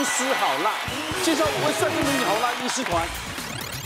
[0.00, 0.70] 医师好辣，
[1.22, 3.06] 介绍五位帅气美女好辣医师团。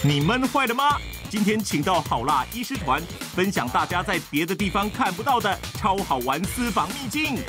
[0.01, 0.97] 你闷坏了吗？
[1.29, 3.03] 今天请到好辣医师团，
[3.35, 7.43] 分享大家在别的地方看不到的超好玩私房秘境。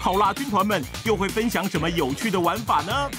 [0.00, 3.10] 好辣军团们又会分享什么有趣的玩法呢？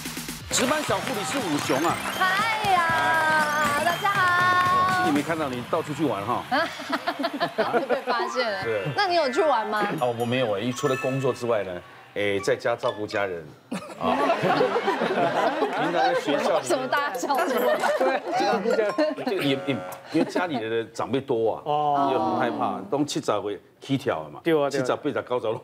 [0.49, 1.95] 值班小护理是武雄啊！
[2.17, 4.95] 嗨呀，大家好！
[4.95, 6.43] 今天没看到你到处去玩哈，
[7.87, 8.63] 被发现了。
[8.63, 9.87] 对，那你有去玩吗？
[10.01, 11.71] 哦，我没有哎，因为除了工作之外呢，
[12.18, 13.45] 哎，在家照顾家人。
[13.99, 14.17] 啊，
[15.59, 16.59] 平常在学校。
[16.62, 17.71] 什么大家笑什么？
[17.99, 19.77] 对，照顾家，这个也也
[20.13, 25.62] 因为家里的长辈多啊，哦，又很害怕，都七早会起跳了嘛，对啊，七早八早高早弄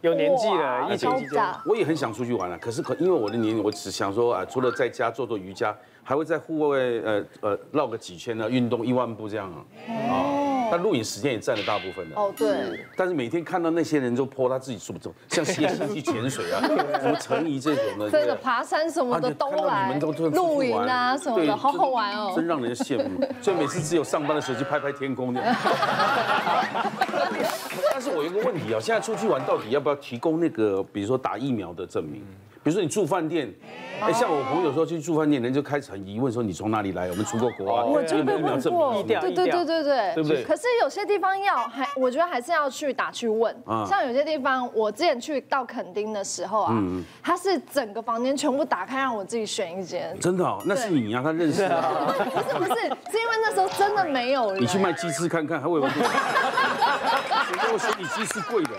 [0.00, 9.64] 有年纪了，疫情期间，我也很想出去玩了，可是可因为我的年龄，我只想说啊，除了在家做做瑜伽，还会在户外呃呃绕个几圈呢，运动一万步这样啊。
[10.10, 10.48] 哦。
[10.70, 12.80] 但录影时间也占了大部分的哦，对。
[12.96, 14.98] 但是每天看到那些人就泼他自己什么
[15.28, 16.62] 像谢欣去潜水啊，
[16.98, 20.00] 什么陈怡这种的， 这个爬山什么的都来，
[20.32, 23.22] 露营啊什么的，好好玩哦，真让人羡慕。
[23.42, 25.54] 所以每次只有上班的时候就拍拍天空这样。
[27.92, 32.24] 但是我有个问题啊，现在出去玩到底要不要提供那个，比如说打疫苗的证明？
[32.64, 33.52] 比如说你住饭店，
[34.00, 37.08] 哎，像我朋友说去住饭店，人就开始很疑问说，你从哪里来？
[37.08, 40.44] 我们出过国啊，我就被问过，对对对对对，对不对？
[40.44, 43.54] 可是有些地方要还，我觉得还是要去打去问。
[43.88, 46.74] 像有些地方，我之前去到垦丁的时候啊，
[47.22, 50.16] 他是整个房间全部打开，让我自己选一间。
[50.20, 52.14] 真的哦，那是你呀，他认识啊？
[52.32, 54.62] 不是不是，是因为那时候真的没有人。
[54.62, 55.92] 你去卖鸡翅看看，还会不会？
[57.72, 58.70] 我说你鸡翅贵的，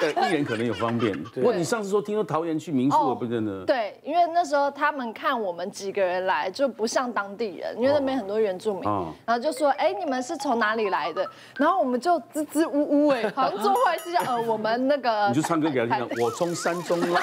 [0.00, 1.20] 对，艺人可能有方便。
[1.24, 2.52] 不过你上次说听说桃园。
[2.62, 3.64] 去民宿不真的。
[3.64, 8.82] 对，因为那时候他们看我们几个人来就不像当地人，因为那边很多原住民，
[9.24, 11.26] 然后就说：“哎，你们是从哪里来的？”
[11.58, 17.20] 然后我们就支支吾吾，哎， 好像做坏事，呃，我们那个你就唱歌给他听， 我从山中来。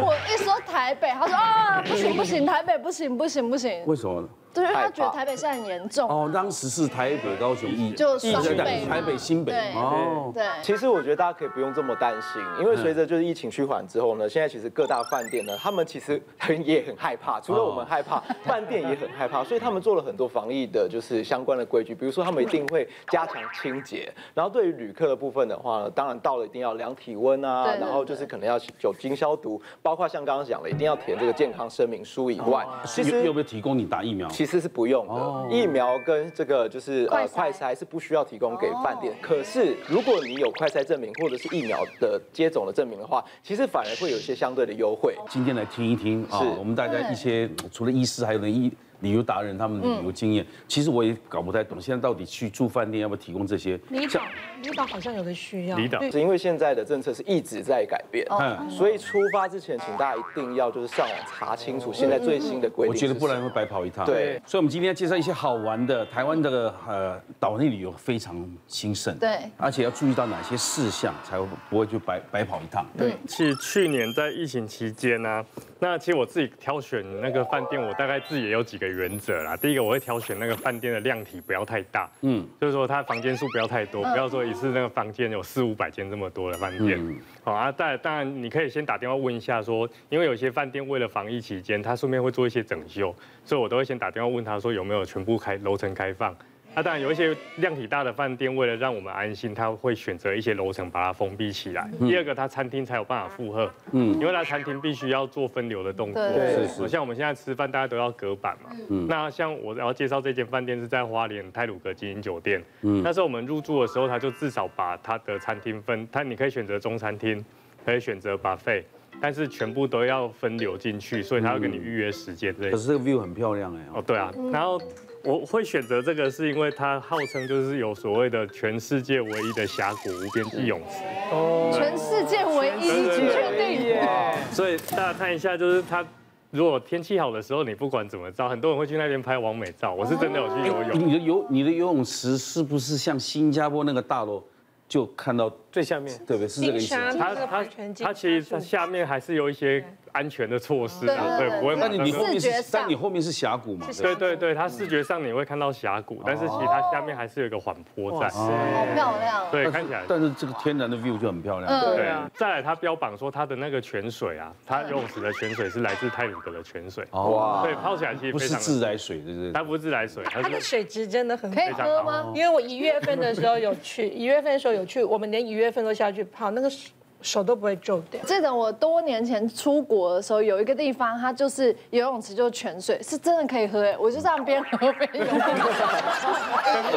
[0.00, 3.82] 我一说台北，他说啊，不行不行，台北不行不行不行。
[3.86, 4.28] 为什么呢？
[4.54, 6.08] 对，因为他觉得台北现在很严重。
[6.08, 6.30] 哦。
[6.32, 7.68] 当时是台北、高雄。
[7.68, 10.30] 一，就双北，台北、新北哦。
[10.34, 34.28] 对，其实我觉得大家可以不用这么担心，因为随着就是疫情趋缓之后呢，现在其实各大饭店呢，他们其实很也很害怕，除了我们害怕， 饭店也很害怕，所以他们做了很多防疫的，就是相关的规矩，比如说他们一定会加强清洁，然后对于旅客的部分的话呢，当然到了一定要量体温啊，然后就是可能要酒精消毒，包括像刚刚讲的，一定要填这个健康声明书以外，其实有没有提供你打疫苗？
[34.28, 39.12] 其实是不用的，疫苗跟这个就是呃快筛是不需要提供给饭店。
[39.20, 45.14] 可是如果你有快筛证明或者是疫苗的接种的证明的话，其实反而会有一些相对的优惠。
[45.28, 48.72] 今天来听一听啊，我们大家一些除了医师还有人医。
[49.00, 51.80] 旅游达人他们的旅游经验，其实我也搞不太懂。
[51.80, 53.78] 现在到底去住饭店要不要提供这些？
[53.90, 54.20] 离岛，
[54.62, 55.76] 离岛好像有个需要。
[55.76, 62.92] 离岛是因为现在的政策是一直在改变，嗯所以出发之前，请大家一定要就是上网查清楚现在最新的规定。
[62.92, 64.04] 我觉得不然会白跑一趟。
[64.04, 69.16] 对，所以我们今天要介绍一些好玩的台湾的呃岛内旅游非常兴盛。
[69.18, 72.86] 对，而且要注意到哪些事项才会不会就白白跑一趟？
[72.96, 75.44] 对，其实去年在疫情期间呢，
[75.78, 78.88] 那其实我自己挑选那个饭店，我大概自己也有几个。
[78.88, 86.98] 原则啦，第一个我会挑选那个饭店的量体不要太大，嗯，就是说它房间数不要太多，不要说一次那个房间有四五百间这么多的饭店，
[87.44, 87.70] 好啊。
[87.70, 93.14] 但当然你可以先打电话问一下说，因为有些饭店为了防疫期间，他顺便会做一些整修，
[93.44, 96.34] 所以我都会先打电话问他说有没有全部开楼层开放。
[96.74, 101.90] 那当然有一些量体大的饭店，为了让我们安心，他会选择一些楼层把它封闭起来。
[101.98, 117.44] 第二个，他餐厅才有办法负荷，嗯，因为他餐厅必须要做分流的动作，对，像我们现在吃饭，大家都要隔板嘛，嗯，那像我要介绍这间饭店是在花莲泰鲁阁经营酒店，嗯，那时候我们入住的时候，他就至少把他的餐厅分，他你可以选择中餐厅，
[117.84, 118.84] 可以选择 buffet，
[119.20, 122.54] 但是全部都要分流进去，所以他要跟你预约时间。
[122.54, 124.80] 对，可是这个 view 很漂亮哎，哦，对啊，然后。
[125.28, 131.04] 我会选择这个，是因为它号称就是有所谓的全世界唯一的峡谷无边际泳池。
[131.30, 134.08] 哦，全世界唯一，确定耶。
[134.50, 136.02] 所以大家看一下，就是它
[136.50, 139.92] 如果天气好的时候，你不管怎么照，很多人会去那边拍完美照。
[139.92, 141.06] 我是真的有去游泳。
[141.06, 144.42] 你的游你的游泳池是不是像新加坡那个大楼？
[144.88, 146.48] 就看到最下面，对不对？
[146.48, 146.94] 是这个意思。
[147.18, 147.64] 它它
[148.00, 151.76] 它其实它下面还是有一些安全的措施啊，对，不会。
[151.76, 153.86] 那你你后面是，但你后面是峡谷嘛？
[154.00, 158.28] 对对对，它视觉上你会看到峡谷，但是其实它下面还是有一个缓坡在。
[158.28, 158.48] 好
[158.94, 159.46] 漂亮。
[159.50, 160.02] 对，看起来。
[160.08, 161.94] 但是这个天然的 view 就很漂亮。
[161.94, 162.30] 对啊。
[162.34, 167.06] 再来，它标榜说它的那个泉水啊，它游泳池的泉水是来自泰鲁格的泉水。
[167.12, 167.62] 哇。
[167.62, 169.52] 对，泡起来其实不是自来水，对不对？
[169.52, 172.32] 它不是自来水，它的水质真的很可以喝吗？
[172.34, 176.70] 因为我一月份的时候有去，一月份的时候有去，我们连一月份都下去泡，那个
[177.20, 178.20] 手都不会皱掉。
[178.24, 185.24] 记得我多年前出国的时候，有一个地方，它就是游泳池，就是泉水，是真的可以喝哎，我就 这样边喝边游。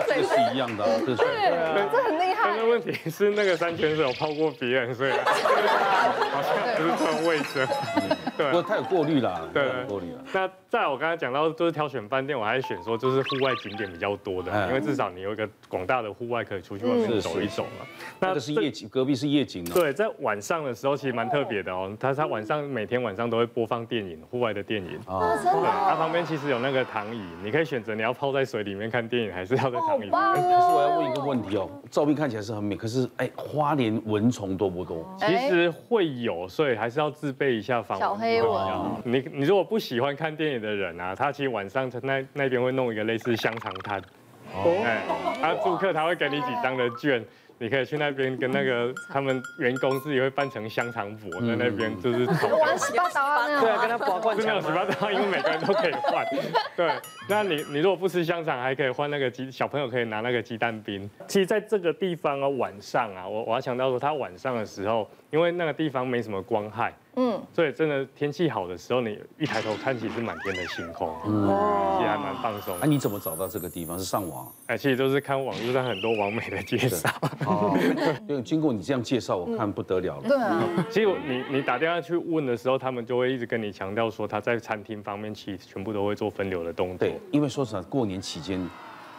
[0.07, 2.41] 这是一样的，对，这很厉害。
[2.43, 5.11] 但是问题是那个山泉水有泡过别人，所以
[6.31, 7.67] 好像不是很卫生。
[8.37, 10.23] 对，不过它有过滤啦，对，过滤了。
[10.33, 17.85] 那在我刚才讲到，就是挑选饭店，我还是选说就是户外景点比较多的，因为至少你有一个广大的户外可以出去外面走一走嘛。
[18.19, 19.63] 那个是夜景，隔壁是夜景。
[19.65, 24.99] 对，在晚上的时候其实蛮特别的哦，他他晚上每天晚上都会播放电影，户外的电影。
[25.07, 25.63] 哦，真的。
[25.63, 30.09] 它旁边其实有那个躺椅，你可以选择你要泡在水里面看电影，还是要在躺椅。
[30.09, 35.05] 可是我要问一个问题哦，照片看起来是很美，可是哎，花莲蚊虫多不多？
[35.19, 38.07] 其实会有，所以还是要自备一下防蚊。
[38.07, 38.51] 小黑蚊。
[39.03, 44.01] 你你如果不喜欢看电影的人啊，他其实晚上那那边会弄一个类似香肠摊。
[44.53, 44.83] 哦。
[44.85, 45.01] 哎，
[45.41, 47.23] 他住客他会给你几张的券。
[47.61, 56.25] 你可以去那边跟那个他们员工自己会扮成香肠伯在那边就是玩十八刀啊， 对啊，跟他拔罐 是没有十八刀，因为每个人都可以换。
[56.75, 56.91] 对，
[57.29, 61.07] 那你你如果不吃香肠，还可以换那个鸡，小朋友可以拿那个鸡蛋冰。
[61.27, 66.91] 其实在这个地方啊，晚上啊，我我要强调说，他晚上的时候，因为那个地方没什么光害。
[67.21, 71.47] 嗯，所以真的天气好的时候，你一抬头看，其实是满天的星空，嗯，
[71.97, 72.75] 其实还蛮放松。
[72.81, 73.97] 那你怎么找到这个地方？
[73.97, 74.51] 是上网？
[74.65, 77.09] 哎，其实都是看网络上很多网美的介绍。
[77.45, 77.77] 哦，
[78.27, 80.23] 因为经过你这样介绍，我看不得了了。
[80.27, 80.63] 对啊。
[80.89, 86.97] 其实你你打电话去问的时候，他们就会一直跟你强调说，他在餐厅方面其实全部都会做分流的动作。
[86.97, 88.59] 对，因为说实话，过年期间。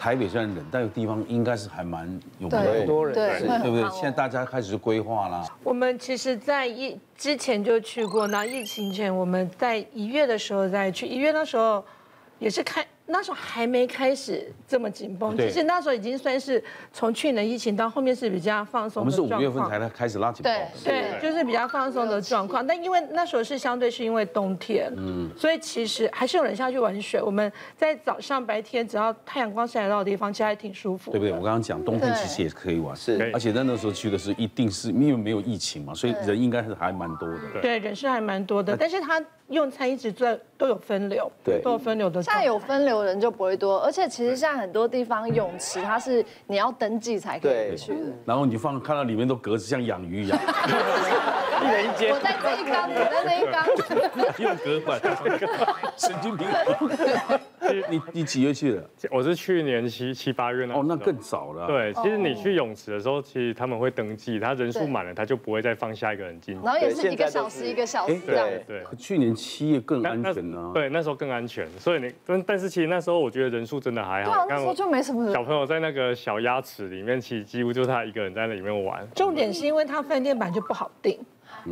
[0.02, 3.88] 台北虽然冷，但有地方应该是还蛮有很多人，对对不对？
[3.90, 5.46] 现在大家开始规划啦。
[5.62, 11.84] 我们其实，在疫之前就去过，那疫情前我们在一月的时候再去，一月那时候
[12.40, 12.84] 也是开。
[13.12, 16.62] 那时候还没开始这么紧绷，其实那时候已经算是
[16.94, 19.02] 从去年疫情到后面是比较放松。
[19.02, 20.42] 我们是五月份才开始拉紧。
[20.42, 22.66] 对对，就是比较放松的状况。
[22.66, 27.20] 但因为那时候是相对是因为冬天，嗯，所以其实还是有人下去玩水。
[27.20, 31.10] 我们在早上白天只要太阳光晒得到的地方，其实还挺舒服。
[31.10, 31.32] 对不对？
[31.32, 33.30] 我刚刚讲冬天其实也可以玩，是。
[33.34, 37.60] 而且在那时候去的是一定是因为没有疫情嘛，所以人应该是还蛮多的。
[37.60, 39.22] 对，人是还蛮多的，但是他。
[39.52, 42.22] 用餐一直在都有分流，对，都有分流的。
[42.22, 48.12] 现在有分流人就不会多，而且其实现在很多地方泳池它是你要登记才可以去的。
[48.24, 50.38] 然后你放看到里面都格子像养鱼一样，
[51.62, 52.12] 一人一间。
[52.12, 53.66] 我在这一缸，我在那一缸。
[54.38, 55.00] 用隔板，
[55.96, 56.46] 神经病。
[57.88, 58.88] 你你几月去的？
[59.10, 60.74] 我是去年七七八月那。
[60.74, 61.66] 哦，那更早了。
[61.66, 66.64] 对，其实你去泳池的时候，其实他们会登记，他人数满了，他就不会再放下一个人进去。
[66.64, 68.48] 然后也是一个小时一个小时这样。
[68.66, 68.82] 对。
[68.98, 70.70] 去年七也更安全呢。
[70.72, 74.46] 对，那时候更安全，所以你但但是其实那时候我觉得人数真的还好。
[74.48, 75.32] 那时候就没什么人。
[75.32, 79.04] 小朋友在那个小鸭池里面，其实几乎就是他一个人在那里面玩。
[79.14, 81.18] 重点是因为他饭店版就不好订，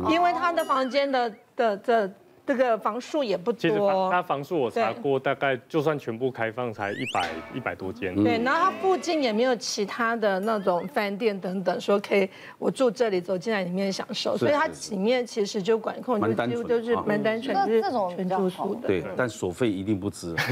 [0.09, 2.11] 因为他的房间的的的。
[2.51, 3.77] 这个房数也不多，其实
[4.11, 8.13] 它房数我查过，大概就算全部开放才一百一百多间。
[8.21, 17.81] 对，然后它附近也没有其他的那种饭店等等，说可以我住这里走进来里面享受，所以它里面其实就管控就几乎就是蛮单纯，就是
[18.17, 18.87] 全住宿的。
[18.87, 20.35] 对，但所费一定不值。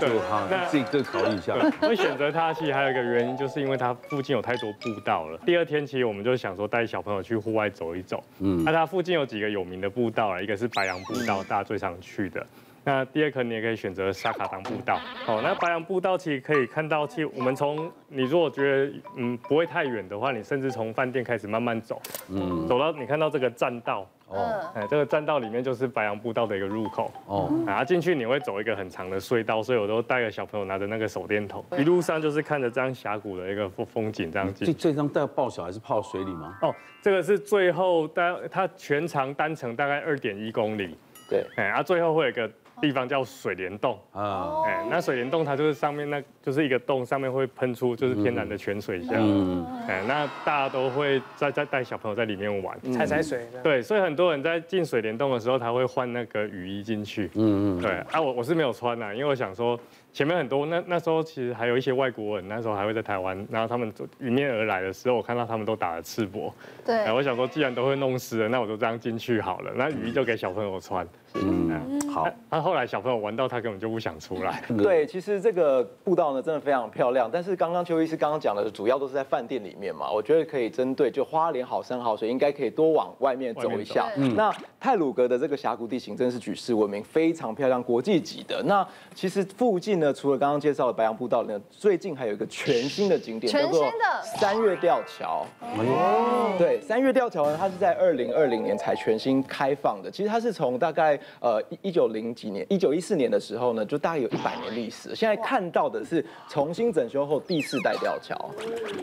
[0.00, 1.54] 对，好，这个考虑一下。
[1.86, 5.38] 会选择它其实还有一个原因，就是因为它附近有太多步道了。
[5.44, 10.29] 第二天其实我们就想说带小朋友去户外走一走，嗯，那它附近有几个有名的步道。
[10.38, 12.46] 一个是白杨步道，大家最常去的。
[12.84, 14.98] 那第二个你也可以选择沙卡当步道。
[15.26, 24.06] 哦，那白杨步道其实可以看到，其实我们从你如果觉得嗯不会太远的话，你甚至从饭店开始慢慢走，嗯，走到你看到这个栈道。
[24.28, 27.12] 哦，哎，这个栈道里面就是白杨步道的一个入口。
[27.26, 34.64] 哦，然后进去你会走一个很长的隧道，所以我都带个小朋友拿着那个手电筒，一路上就是看着这样峡谷的一个风风景这样进。
[34.68, 36.56] 这这张带抱小还是泡水里吗？
[36.62, 36.72] 哦，
[37.02, 40.96] 这个是最后单，它全长单程大概二点一公里。
[41.28, 42.48] 对，哎，啊，最后会有一个。
[42.80, 59.78] 地方叫水帘洞啊，哎，那水帘洞它就是上面那就是一个洞，上面会喷出就是天然的泉水这样，哎，那大家都会在在带小朋友在里面玩踩踩水，对，所以很多人在进水帘洞的时候，他会换那个雨衣进去，嗯嗯，对，啊，我我是没有穿呐，因为我想说。
[60.12, 66.52] 前面很多，那那时候其实还有一些外国人，那时候还会在台湾，然后他们迎面而来的时候，我看到他们都打了赤膊。
[66.84, 67.08] 对。
[67.12, 69.70] 我想说，既然都会弄湿了，那我就这样进去好了。
[69.76, 71.06] 那雨衣就给小朋友穿。
[71.34, 72.26] 嗯，好。
[72.48, 74.62] 那后来小朋友玩到他根本就不想出来。
[74.82, 77.30] 对，其实这个步道呢，真的非常漂亮。
[77.32, 80.10] 但是刚刚邱医师刚刚讲的，主要都是在饭店里面嘛。
[80.10, 84.08] 我觉得可以针对就花莲好山好水，应该可以多往外面走一下。
[84.16, 84.34] 嗯。
[84.34, 88.62] 那泰鲁格的这个峡谷地形真的是举世闻名，非常漂亮，国际级的。
[88.64, 88.84] 那
[89.14, 89.90] 其实附近。
[90.00, 95.44] 呢，除了刚刚介绍的白杨步道呢，最近还有一个全新的景点，全新的三月吊桥。
[95.60, 100.10] 哎呦，对，三月吊桥呢，它是在二零二零年才全新开放的。
[100.10, 105.14] 其实它是从大概呃一九零几年，一九一四年的时候呢，就大概有一百年历史。
[105.14, 108.36] 现在看到的是重新整修后第四代吊桥。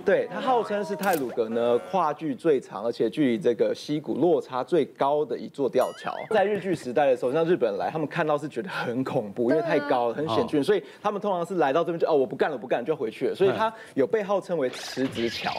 [0.05, 6.13] 对，它号称是泰鲁格呢跨距最长，而且距离这个溪谷落差最高的一座吊桥。
[6.29, 13.35] 在日据时代的时候，像日本人来，他们看到是觉得很恐怖，因为太高了，很险峻，所以他们通常是来到这边就哦我不干了，不干了就回去了。
[13.35, 15.51] 所以它有被号称为辞职桥，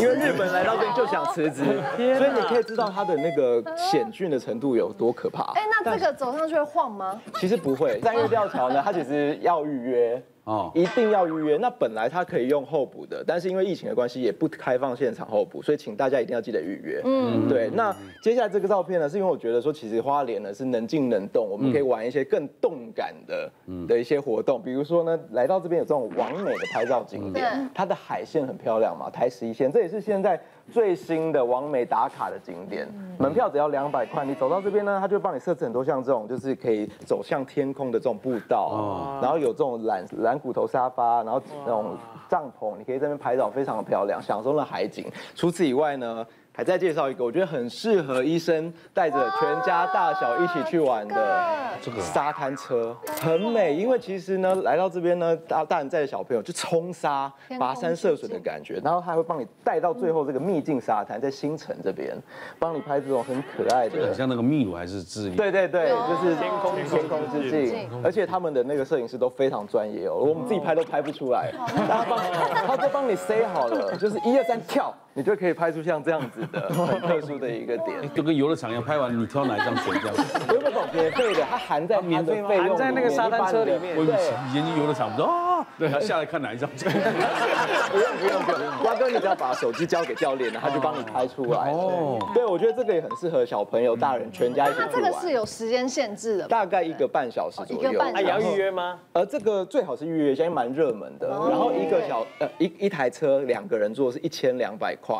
[0.00, 1.64] 因为日本人来到这边就想辞职，
[1.96, 5.52] 所以你可以知道它的那个险峻的程度有多可怕。
[5.52, 7.20] 哎，那这个走上去会晃吗？
[7.34, 10.22] 其实不会，三月吊桥呢， 它其实要预约。
[10.44, 11.58] 哦，一定要预约。
[11.58, 17.00] 那本来它可以用候补的，但是因为疫情的关系，也不开放现场候补，所以请大家一定要记得预约。
[17.04, 17.70] 嗯，对。
[17.74, 23.52] 那接下来这个照片呢，是因为我觉得说，其实花莲呢是能静能动，我们可以玩一些更动感的
[23.86, 30.40] 的一些活动，比如说呢，来到这边有这种完美的拍照景点，它的海线很漂亮嘛，台十一线，这也是现在。
[30.70, 32.86] 最新的完美打卡的景点，
[33.18, 34.24] 门票只要两百块。
[34.24, 41.96] 你走到这边呢，他就帮你设置很多像这种，就是可以走向天空的这种步道，然后有这种蓝蓝骨头沙发，然后那种
[42.28, 45.04] 帐篷，你可以在那边拍照，非常的漂亮，享受了海景。
[45.34, 46.24] 除此以外呢，
[46.60, 51.42] 还再介绍一个，我觉得很适合医生带着全家大小一起去玩的
[51.80, 53.74] 这个沙滩车，很美。
[53.74, 62.14] 因为其实呢，来到这边呢，大大人带着小朋友就冲沙、跋山涉水的感觉，然后他还会帮你带到最后这个秘境沙滩，在新城这边，
[62.58, 65.36] 帮你拍这种很可爱的，很像那个秘鲁还是智利？
[65.36, 67.88] 对对对，就是天空天空之境。
[68.04, 71.50] 而且他们的那个摄影师都非常专业哦，我们自己拍都拍不出来，
[71.88, 72.18] 他帮
[72.66, 74.94] 他都帮你塞好了，就是一二三跳。
[75.12, 80.40] 你就可以拍出像这样子的 很特殊的一个点，就跟游乐场一样，拍完你挑哪一张选这样子。
[80.54, 83.96] 有个种免费的，它含在免费费用在那个沙滩车里面。
[83.96, 86.70] 我以前去游乐场，啊，对，他下来看哪一张。
[86.70, 91.72] 不用不用不用，瓜哥你只要把手机交给教练，他就帮你拍出来。
[91.72, 94.92] 哦，对，我觉得这个也很适合小朋友、大人全家一起去玩。
[94.92, 97.92] 这个是有时间限制的，大概一个半小时左右。
[98.16, 98.98] 也要预约吗？
[99.12, 101.28] 呃，这个最好是预约，现在蛮热门的。
[101.28, 105.16] 然后一个小呃一一台车两个人坐是一千两百块。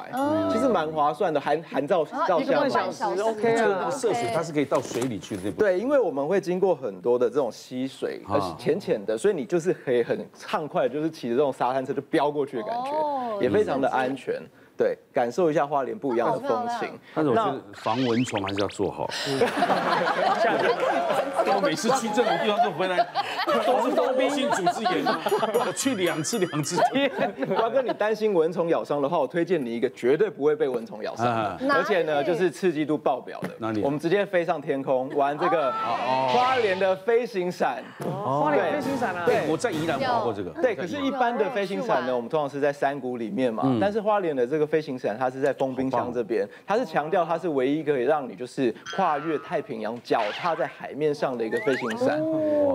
[0.60, 3.90] 是蛮划算的，含含照照相，一个半小时 OK 啊。
[3.90, 5.72] 涉水它是可以到水里去的，对不对？
[5.72, 8.20] 对，因为我们会经过很多的这种溪水，
[8.58, 14.40] 浅浅的，所以你就是可以很畅快，就是骑着这种沙滩车就飙过去的感觉，也非常的安全。
[14.76, 16.88] 对，感受一下花莲不一样的风情。
[17.14, 19.09] 但是我觉得防蚊虫还是要做好。
[21.52, 23.07] 我每次去这种地方就回来，
[23.67, 26.81] 都是都微信组织演，我去两次两次。
[27.57, 31.26] 瓜哥，你担心蚊虫咬伤的话，我推荐你一个绝对不会被蚊虫咬伤，
[31.69, 33.50] 而且呢，就是刺激度爆表的。
[33.59, 33.83] 哪里？
[33.83, 37.83] 我们直接飞上天空玩这个花莲的飞行伞。
[38.00, 39.25] 花莲飞行伞啊？
[39.26, 40.50] 对，我在宜兰玩过这个。
[40.62, 43.76] 对，可是，一般的飞行伞呢，我们通常是在山谷里面嘛。
[43.81, 52.21] 但是花莲的这个飞行伞，它是在封冰箱这边，它是强调它是唯一可以让你就是跨越太平洋，脚踏在海面上的一个飞行伞。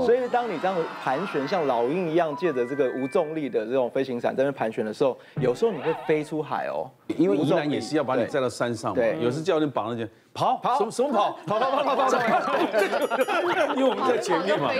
[0.04, 6.90] 所以当你这样盘旋，像老鹰一样，借着这个无重力的这种飞行伞在那盘旋的时候，有时候你会飞出海哦。
[7.18, 8.96] 因为宜兰也是要把你载到山上嘛。
[8.96, 10.04] 对，有时教练绑了就
[10.34, 13.76] 跑跑，什么什么跑，跑跑跑跑跑跑。
[13.76, 14.72] 因为我们在前面嘛。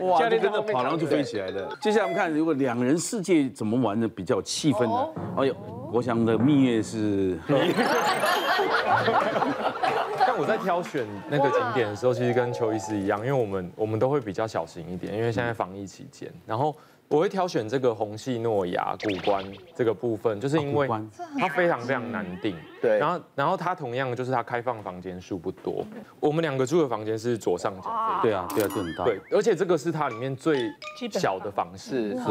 [0.00, 1.76] 哇，教练跟着跑，然后就飞起来了。
[1.80, 5.08] 接下来我们看，如果两人世界怎么玩的比较有气氛呢？
[5.38, 5.54] 哎呦。
[5.92, 7.38] 国祥的蜜月是，
[10.26, 16.74] 但我在挑选那个景点的时候，其实跟邱医师一样，因为我们我们都会比较小心一点，因为现在防疫期间，然后
[17.08, 19.44] 我会挑选这个红系诺亚古关
[19.76, 20.88] 这个部分，就是因为
[21.38, 25.84] 它非常非常难定，对，然后然后它同样就是它开放房间数不多，
[26.18, 27.90] 我们两个住的房间是左上角，
[28.22, 30.72] 对啊，对啊，就很大，对，而且这个是它里面最
[31.10, 32.24] 小的房室，是。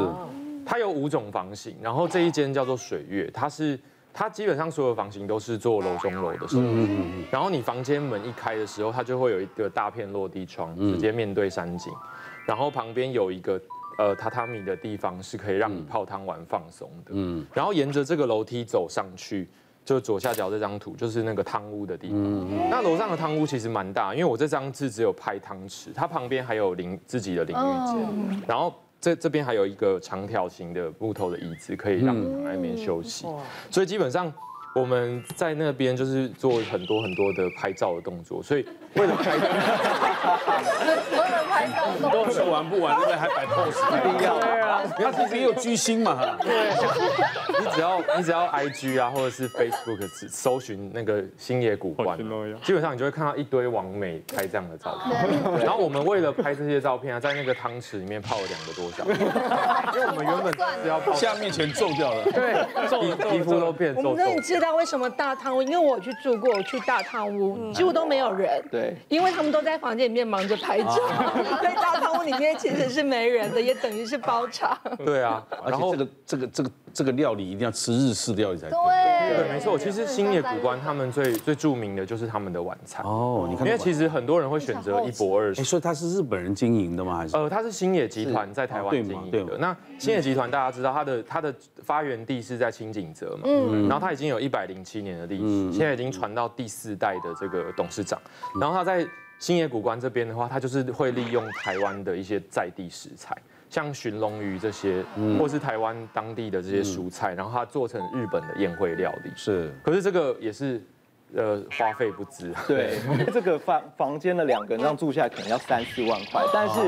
[0.66, 3.80] 它有五种房型，然后这一间叫做水月，它是
[4.14, 6.88] 它基本上所有房型都是做楼中楼的设计，
[7.32, 11.94] 然后你房间门一开的时候，它就会有一个大片落地窗，直接面对山景，
[12.46, 13.60] 然后旁边有一个
[13.98, 19.48] 呃榻榻米的地方是可以让你泡汤玩放松的，嗯，然后沿着这个楼梯走上去，
[19.86, 28.74] 就左下角这张图就是那个汤屋的地方，那楼上的汤屋其实蛮大，因为我这张字只有拍汤池，它旁边还有淋自己的淋浴间，然后。
[29.02, 33.26] 这这边还有一个长条形的木头的椅子，可以让你在那边休息。
[33.72, 34.32] 所以基本上
[34.76, 38.44] 我们在那边就是做很多很多的拍照的动作。
[38.44, 39.50] 所以为了拍照，
[42.14, 43.16] 都吃完不完，对不对？
[43.18, 44.61] 还摆 pose，一定要。
[44.98, 46.38] 对啊，他其实也有居心嘛。
[46.42, 46.52] 对。
[47.60, 52.18] 你只要你只要 IG 啊，或者是 Facebook 搜寻那个星野古关，
[52.64, 55.64] 基本上你就会看到一堆网美拍这样的照片。
[55.64, 59.12] 然后我们为了拍这些照片啊，在那个汤池里面泡了两个多小时，
[59.94, 64.16] 因为我们原本是要泡下面全皱掉了，对，皮肤都变皱。
[64.16, 65.62] 那你知道为什么大汤屋？
[65.62, 70.92] 因为我去住过，我去大汤屋几乎都没有人，对，因为他们都在房间里面忙着拍照，
[71.60, 74.71] 所以大汤屋里面其实是没人的，也等于是包场。
[75.06, 78.78] 对啊，而且这个这个这个这个料理一定要吃日式料理才对。
[79.32, 79.78] 对，没错。
[79.78, 85.64] 其实星野古关他们最最著名的就是他们的晚餐哦，你看，因为其实很多人会选择一博二食。
[85.64, 87.16] 所以他是日本人经营的吗？
[87.16, 87.38] 还是？
[87.38, 89.58] 呃，他是星野集团在台湾经营的。
[89.58, 98.20] 那星野集团大家知道，它的它的发源地是在清井泽嘛，嗯，然后它已经有一百零七年的历史，现在已经传到第四代的这个董事长。
[98.60, 99.08] 然后他在
[99.40, 103.36] 星野古关这边的话，他就是会利用台湾的一些在地食材，
[103.72, 105.04] 像鲟龙鱼这些，
[105.40, 109.32] 或是台湾当地的这些蔬菜，然后它做成日本的宴会料理。
[109.36, 110.80] 是，可是这个也是。
[111.36, 112.54] 呃，花费不值。
[112.68, 112.98] 对，
[113.34, 116.80] 这个房房间的两个人这样住下来可能要三四万块，但是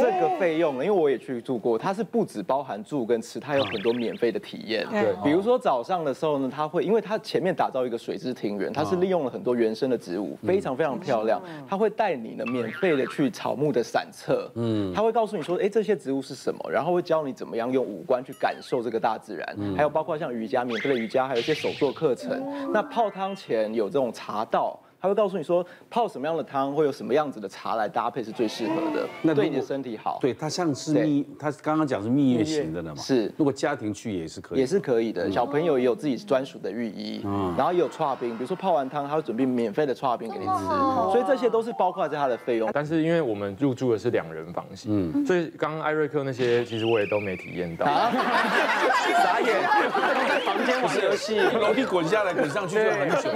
[0.00, 4.86] 这个费用呢，因为我也去住过，它是不止包含住跟吃，它有很多免费的体验。
[4.90, 11.38] 对，比如说早上的时候呢，它会，因为它前面打造一个水之庭园，它是利用了很多原生的植物，非常非常漂亮。
[11.68, 22.42] 它会带你呢免费的去草木的散策，嗯，它会告诉你说，哎，这些植物是什么，然后会教你怎么样用五官去感受这个大自然，还有包括像瑜伽免费的瑜伽，还有一些手作课程。
[22.72, 23.73] 那泡汤前。
[23.74, 30.16] 有这种茶道，他会告诉你说泡什么样的汤，会有什么样子的茶来搭配是最适合的，那对你的身体好。
[30.18, 33.30] 对，它像是蜜，他刚刚讲是蜜月型的嘛，是。
[33.36, 35.30] 如果家庭去也是可以，也是可以的。
[35.30, 40.52] 小朋友也有自己专属的浴衣，嗯，然后也有剉冰，比如说泡完汤，他会准备免费的剉冰给你吃，
[41.12, 42.70] 所以这些都是包括在他的费用。
[42.72, 47.84] 但是因为我们入住的是两人房型，嗯，所以刚刚艾瑞克那些其实我也都没体验到。
[49.22, 49.54] 傻眼，
[50.28, 53.28] 在房间玩游戏，楼梯滚下来滚上去就很久，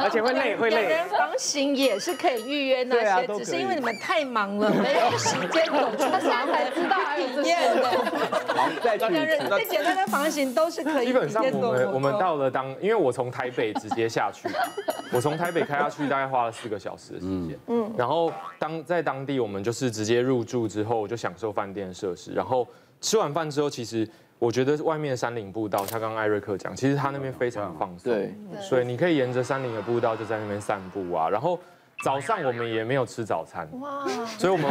[0.00, 0.95] 而且会累会累。
[1.08, 8.98] 房型也是可以预约那些，只是因为你们太忙了，没有时间走出来才知道体验的。
[8.98, 11.06] 两人最简单的房型都是可以。
[11.06, 14.48] 基本上我们我们到了当，因为我从台北直接下去，
[15.12, 17.58] 我从台北开下去大概花了四个小时的时间。
[17.68, 22.66] 嗯，然后当在当地我们就是直接入住之后就享受饭店设施，然后
[23.00, 24.08] 吃完饭之后其实。
[24.38, 31.30] 我觉得外面的山林步道，像刚刚艾瑞克讲，其实他那边非常放松，对，所以你可以沿着山林的步道就在那边散步啊。
[31.30, 31.58] 然后
[32.04, 34.06] 早上我们也没有吃早餐，哇，
[34.38, 34.70] 所以我们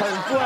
[0.00, 0.40] 很贵，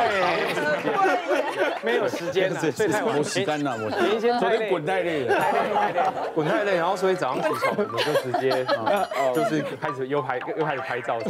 [1.84, 3.62] 没有时间，所以太我时间。
[3.62, 8.66] 了，我昨天昨天滚太累了，滚太累， 然后所以早上起床我们就直接
[9.32, 11.20] 就是开始又拍又开始拍照，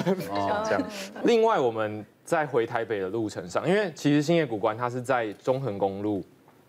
[0.64, 0.82] 这样。
[1.24, 6.24] 另外我们在回台北的路程上，因为其实星野谷关它是在中横公路。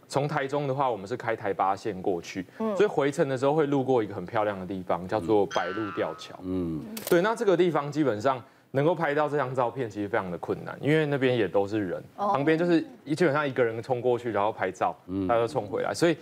[0.08, 6.36] 从台中的话，我们是开台八线过去，所以回程的时候会路过一个很漂亮的地方，叫做白鹭吊桥。
[6.44, 8.41] 嗯，对，那这个地方基本上
[8.72, 14.96] 能够拍到这张照片，其实非常的困难，因为那边也都是人，旁边就是基本上一个人冲过去，然后拍照，
[15.28, 16.15] 他就冲回来，所以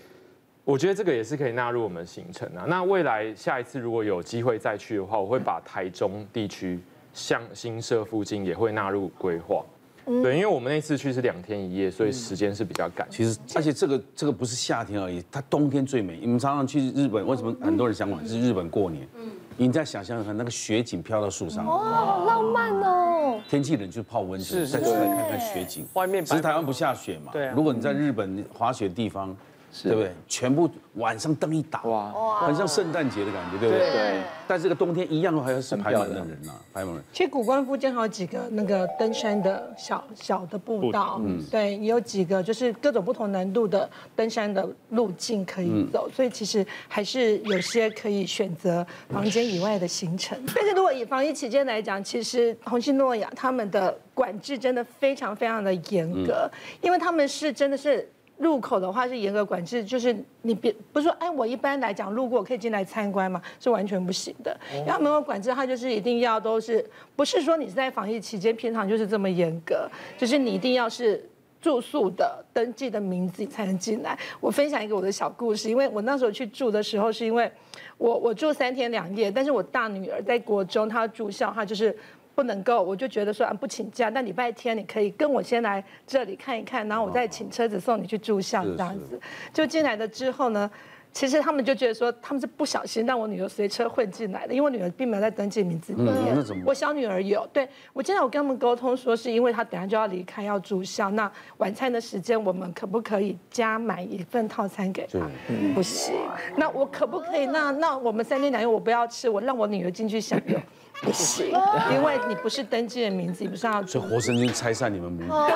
[0.63, 2.65] 我觉得这个也是可以纳入我们行程啊。
[2.67, 6.80] 那未来下一次如果有机会再去的话，我会把台中地区
[7.12, 9.63] 向新社附近也会纳入规划。
[10.06, 13.08] 对，因为我们那次去是两天一夜，所以时间是比较赶。
[13.10, 16.20] 其实，而且这个这个不是夏天而已，它冬天最美。
[16.20, 19.08] 你们常常去日本，为什么很多人想往是日本过年？
[19.16, 23.39] 嗯，你再想象一下，那个雪景飘到树上，哇，好浪漫哦。
[23.50, 25.86] 天气冷就泡温泉，再出来看看雪景。
[25.94, 27.32] 外面其实台湾不下雪嘛。
[27.32, 27.48] 对。
[27.50, 29.36] 如果你在日本滑雪地方。
[29.82, 30.12] 对不对？
[30.28, 33.92] 全部晚上灯一打，哇，很像圣诞节的感觉，对不对？
[33.92, 34.22] 对。
[34.46, 37.04] 但这个冬天一样还是排满的人呐，排满人。
[37.12, 50.38] 其实古关附近还有几个那个登山的小小的步道，嗯，对，也有几个就是各种不同难度的登山的路径可以走，所以其实还是有些可以选择房间以外的行程。
[50.54, 56.48] 但是如果以防疫期间来讲，其实红星诺亚他们的管制真的非常非常的严格，
[56.82, 58.08] 因为他们是真的是。
[58.43, 64.56] 入口的话是严格管制，就是你别不是说，哎，我一般来讲路过可以进来参观嘛，是完全不行的。
[64.86, 71.23] 然后门口管制，它就是一定要都是，不是说你是在防疫期间，平常就是这么严格，就是你一定要是
[71.62, 74.19] 住宿的登记的名字你才能进来。
[74.41, 77.49] 我分享一个我的小故事，因为我那时候去住的时候，是因为
[77.97, 81.97] 我我住三天两夜，但是我大女儿在国中，她住校，她就是。
[82.36, 89.19] 不能够，我就觉得说啊，不请假，那礼拜天你可以跟我先来这里看一看，然后我再请车子送你去住校这样子。
[89.54, 90.69] 就进来了之后呢，
[91.13, 96.36] 其实他们就觉得说，他们是不小心让我女儿随车混进来的，因为我女儿并没有在登记名字里面。
[96.36, 96.63] 嗯？
[96.65, 97.47] 我小女儿有。
[97.54, 105.19] 对，我经常我跟他们沟通说，是因为她等下就要离开要住校，那晚餐的时间我们可不可以加买一份套餐给她？
[105.49, 106.15] 嗯、不行。
[106.58, 107.45] 那我可不可以？
[107.45, 110.60] 那那我们三天两夜我不要吃，我让我女儿进去享用。
[111.02, 111.47] 不行，
[111.91, 113.86] 因为你不是登记的名字，你不是要。
[113.86, 115.28] 所以活生生拆散你们母女。
[115.30, 115.49] 我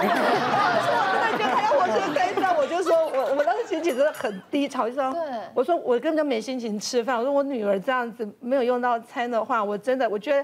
[1.31, 2.36] 那天他要活生生
[3.77, 5.15] 心情真的很低潮，就说，
[5.53, 7.15] 我说我根本就没心情吃饭。
[7.15, 10.43] 我说我女儿这样子没有用到餐的话，我真的我觉得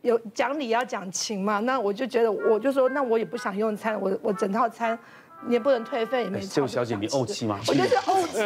[0.00, 1.58] 有讲理要讲情嘛。
[1.60, 4.98] 那我就觉得我就说那我也不想用餐，我我整套餐
[5.46, 6.40] 你也不能退费，也没。
[6.40, 7.60] 这位小姐，你怄气吗？
[7.68, 8.38] 我就是怄气。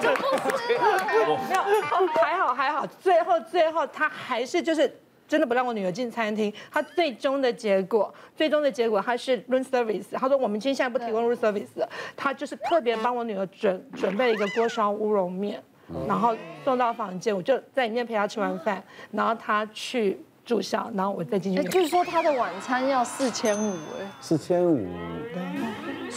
[0.00, 0.80] 就不吃了，
[1.48, 1.60] 没有，
[2.14, 4.90] 还好还好，最后最后他还是就是
[5.28, 6.52] 真的不让我女儿进餐厅。
[6.72, 10.06] 他最终的结果，最终的结果他是 room service。
[10.12, 15.62] 他说我们今天现在不提供 room service 了，他就是特别帮我女儿准准备了一个锅烧乌龙面，
[16.08, 21.62] 然后送到房间，我就在里面陪她吃完饭，然后他去住校，然后我再进去。
[21.64, 24.88] 据说他的晚餐要四千五，哎，四千五。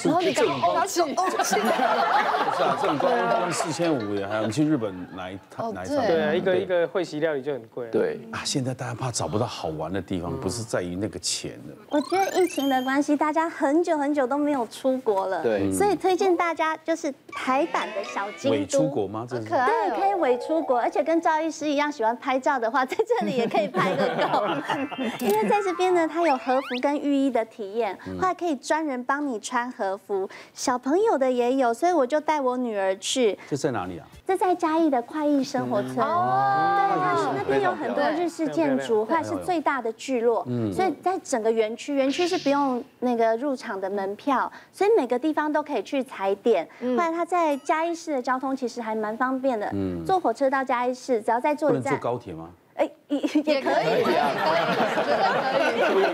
[0.04, 5.98] 然后你刚刚欧气，欧气， 不是啊，这种高端四千五也，还有你去日本哪一趟哪一趟？
[5.98, 7.90] 对啊，一个一个会席料理就很贵。
[7.92, 11.76] 对啊，现在大家怕找不到好玩的地方，不是在于那个钱的。
[11.90, 18.58] 我觉得疫情的关系，大家很久很久都没有出国了，对，所以推荐大家就是台版的小京都。
[18.58, 19.28] 伪出国吗？
[19.30, 24.21] 这可爱，对，可以伪出国，而且跟赵医师一样喜欢拍照的话，在这里也可以拍个够。
[25.20, 33.38] 因为在这边呢，它有和服跟浴衣的体验，后来可以专人帮你穿和服，小朋友的也有，所以我就带我女儿去。
[33.50, 34.08] 这在哪里啊？
[34.26, 35.98] 这在嘉义的快意生活村。
[36.00, 40.44] 哦，对，它那边有很多日式建筑，还是最大的聚落。
[40.48, 46.68] 嗯，所以在整个园区，园区是不用那个入场的门票，所以每个地方都可以去踩点。
[46.80, 49.70] 后来它在嘉义市的交通其实还蛮方便的。
[49.74, 51.94] 嗯，坐火车到嘉义市，只要再坐一站。
[51.94, 52.50] 坐高铁吗？
[52.76, 54.14] 哎，也也可以，可以，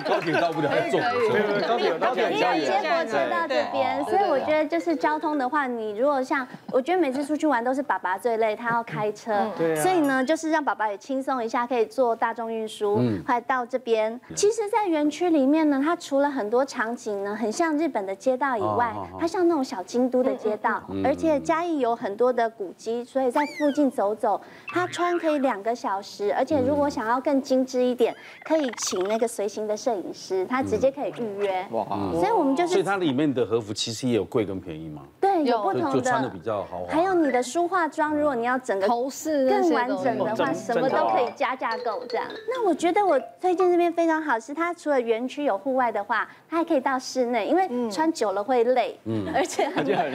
[0.02, 1.68] 高铁到不了，还坐火车。
[1.68, 14.20] 高铁高铁，因为接火车到这边，所以我觉得就是交通的话，你如果像，我觉得每次出去玩都是爸爸最累，他要开车，所以呢，就是让爸爸也轻松一下，可以坐大众运输，快到这边。
[14.36, 24.42] 其实，在园区里面呢，它除了很多场景呢，很像日本的街道以外，它像那种小京都的街道，而且嘉义有很多的古迹，所以在附近走走，
[24.74, 26.58] 它穿可以两个小时，而且。
[26.68, 31.66] 如果想要更精致一点，可以请那个随行的摄影师，他直接可以预约。
[31.72, 35.04] 哇，所以我们就是，所以它里面的和服其实也有贵跟便宜吗？
[35.22, 36.92] 对，有不同的，穿的比较豪华。
[36.92, 42.26] 还有你的梳化妆，如果你要整个头饰更完整的话，什么都可以加价购这样。
[42.50, 50.12] 那我觉得我推荐这边非常好，是它除了园区有户外的话，它还可以到室内，因为穿久了会累，嗯，而且很热，很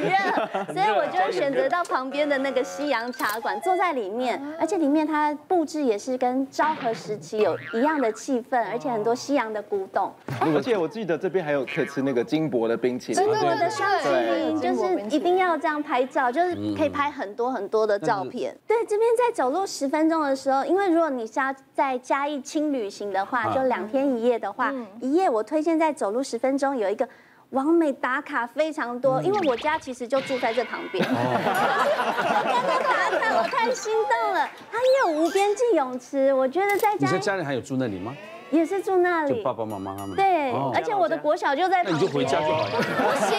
[0.00, 0.16] 热，
[0.72, 10.12] 所以我就选择到旁边的那个西洋茶馆，坐在里面，而且里面它布置也是跟昭和时期有一样的气氛，而且很多西洋的古董。
[10.40, 18.56] 而且我记得这边还有可以吃那个金箔的冰淇淋，金箔的双淇淋，就是一定要这样拍照，就是可以拍很多很多的照片。
[18.66, 27.08] 对，这边在走路十分钟的时候，因为如果你是要在嘉义轻旅行的话，就两天一夜的话，一夜我推荐在走路十分钟有一个。
[27.52, 31.06] 网美打卡非常多，因为我家其实就住在这旁边。
[31.06, 34.48] 我刚刚打卡，我太心动了。
[34.70, 37.06] 它也有无边际泳池，我觉得在家。
[37.06, 38.16] 你在家里还有住那里吗？
[38.52, 40.14] 也是住那里，就爸爸妈妈他们。
[40.14, 41.94] 对，而且我的国小就在旁边。
[41.94, 42.70] 那你就回家就好了。
[42.70, 43.36] 不行，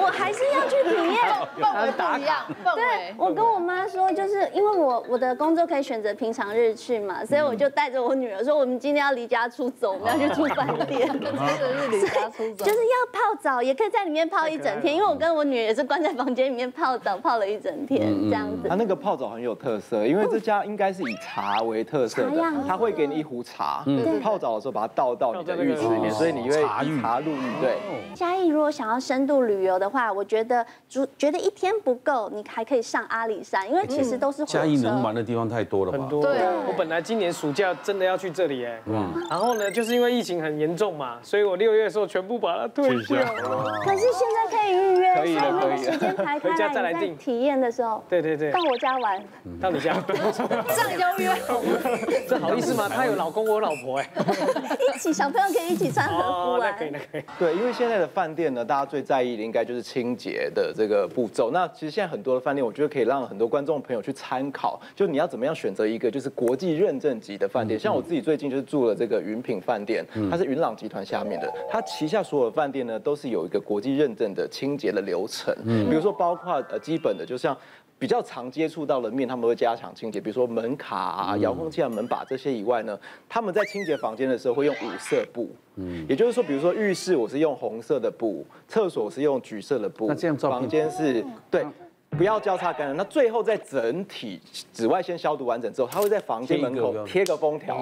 [0.00, 1.18] 我还是要去体验。
[1.58, 11.08] 氛围不一样，对，我跟我妈说，就是因为我我的工作可以选择平常日去嘛，所以我就带着我女儿说，我们今天要离家出走，我们要去住饭店。
[11.18, 12.64] 真的是离家出走。
[12.64, 18.68] 就是要泡澡，也可以在里面泡一整天，因为我跟我女儿也是关在房间里面泡澡，泡了一整天这样子。
[18.68, 22.30] 它那个泡澡很有特色，因为这家应该是以茶为特色的，
[22.66, 23.84] 他会给你一壶茶，
[24.22, 24.37] 泡。
[24.38, 27.42] 澡的时候把它倒到你的浴池里面，所以你会茶浴茶入浴。
[27.60, 27.76] 对，
[28.14, 35.98] 嘉义如果想要深度旅游的话，我觉得觉觉得一天不够，你还可以上阿里山，因为其实都是嘉义能玩的地方太多了吧？
[35.98, 36.22] 很多。
[36.22, 43.18] 对，我本来今年暑假真的要去这里哎，嗯，然后呢，就是因为疫情很严重嘛，所以我六月的时候全部把它退掉。
[43.84, 47.16] 可是现在可以预约，可以了，可以时间排开，回家再来订。
[47.16, 49.22] 体验的时候，对对对，到我家玩，
[49.60, 51.32] 到你家， 这样邀约，
[52.28, 52.88] 这好意思吗？
[52.88, 54.10] 他有老公，我有老婆哎。
[54.94, 56.76] 一起小朋友可以一起穿和服玩。
[56.76, 57.22] 可以，那可以。
[57.38, 61.50] 对，因为现在的饭店呢，大家最在意的应该就是清洁的这个步骤。
[61.52, 67.78] 那其实现在很多的饭店，我觉得可以让很多观众朋友去参考，就你要怎么样选择一个就是国际认证级的饭店。
[67.78, 75.54] 像我自己最近就是住了这个云品饭店，它是云朗集团下面的，它旗下所有的饭店呢都是有一个国际认证的清洁的流程，
[75.88, 77.56] 比如说包括呃基本的，就像。
[77.98, 91.66] 比较常接触到的面，他们会加强清洁，比如说门卡啊、遥控器啊、门把这些以外呢，他们在清洁房间的时候会用五色布，嗯，也就是说，比如说浴室我是用红色的布，厕所是用橘色的布，那这样照房间是对。
[92.16, 94.40] 不要交叉感染，那最后在整体
[94.72, 97.76] 紫外线消毒完整之后，他会在房间门口贴个封条，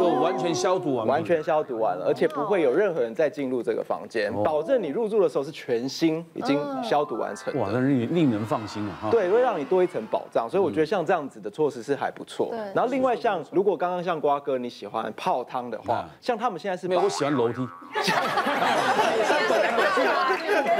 [0.00, 7.52] 就完全消毒完，完全消毒完了，而且不会有任何人再进入这个房间，保证你入住的时候是全新，已经消毒完成。
[7.58, 9.10] 哇，那令令人放心啊！
[9.10, 12.54] 对，会让你多一层保障，所以我觉得像这样子的措施是还不错。
[12.74, 17.68] 然后另外像如果刚刚像瓜哥你喜欢泡汤的话，像他们现在是没有，我喜欢楼梯。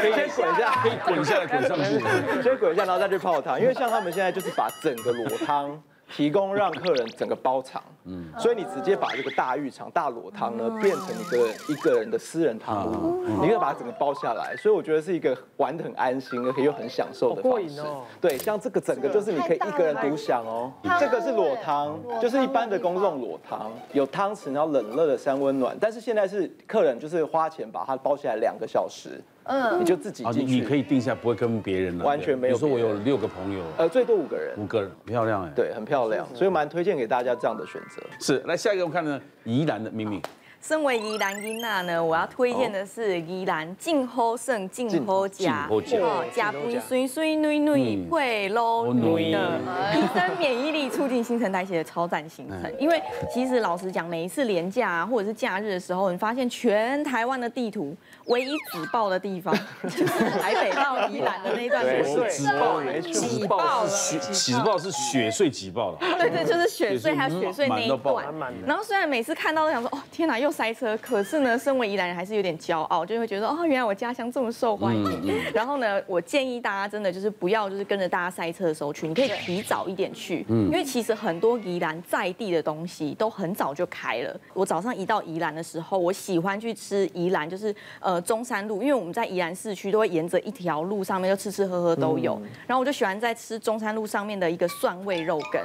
[0.01, 3.61] 可 以先滚一下，可以滚下来，滚上去，先滚一下，然后再去泡汤。
[3.61, 5.83] 因为像他们现在就是把整个裸汤
[6.15, 14.55] 提供让客人整个包场，嗯，所以你直接把这个大浴场、大裸汤呢变成一个一个人的私人汤屋，你可以把它整个包下来。
[14.59, 17.83] 所以我觉得是一个玩的很安心，而且又很享受的方式。
[18.21, 20.71] 对，像这个整个就是你可以一个人独享哦。
[21.01, 25.75] 这个是裸汤，就是一般的公众裸汤，有汤匙，然后冷热的三温暖。
[25.81, 29.19] 但是现在是客人就是花钱把它包下来两个小时。
[29.45, 32.55] 嗯，你就自己进去，你可以定下，不会跟别人了，完全没有。
[32.57, 38.03] 比如说我有六个朋友，呃，最多五个人，五个人，漂亮哎，对，很漂亮，所以蛮推荐给大家这样的选择。
[38.21, 40.21] 是，来下一个我们看呢，宜兰的鸣敏。
[40.63, 49.59] 身为宜兰囡仔呢，我要推荐的是宜兰静好胜静好家，哦，家肥水水女女会露女的，
[49.93, 52.73] 提升免疫力，促进新陈代谢的超赞行程。
[52.79, 53.03] 因为
[53.35, 57.97] 其实老实讲，每一次连假啊，或者是假日的时候，你发现全台湾的地图，
[58.27, 63.89] 唯一挤爆的地方 就是台北到宜兰的那段雪隧，挤爆挤爆了，
[64.33, 65.99] 挤爆是雪隧挤爆了。
[65.99, 68.33] 对对，就是雪隧还有雪隧那一段。
[68.65, 70.52] 然后虽然每次看到都想说，哦天哪，又。
[70.53, 75.35] 塞车，可是呢，身为宜兰人还是有点骄傲，就会觉得哦，原来我家乡这么受欢迎。
[75.55, 84.39] 然后呢，我建议大家真的就是不要就是跟着大家塞车的时候去，你可以提早一点去，嗯因为其实很多宜兰在地的东西都很早就开了。
[84.53, 92.41] 我早上一到宜兰的时候，我喜欢去吃宜兰，就是呃中山路，因为我们在宜兰市区都会沿着一条路上面就吃吃喝喝都有。
[92.67, 95.61] 然后我就喜欢在吃中山路上面的一个蒜味肉羹。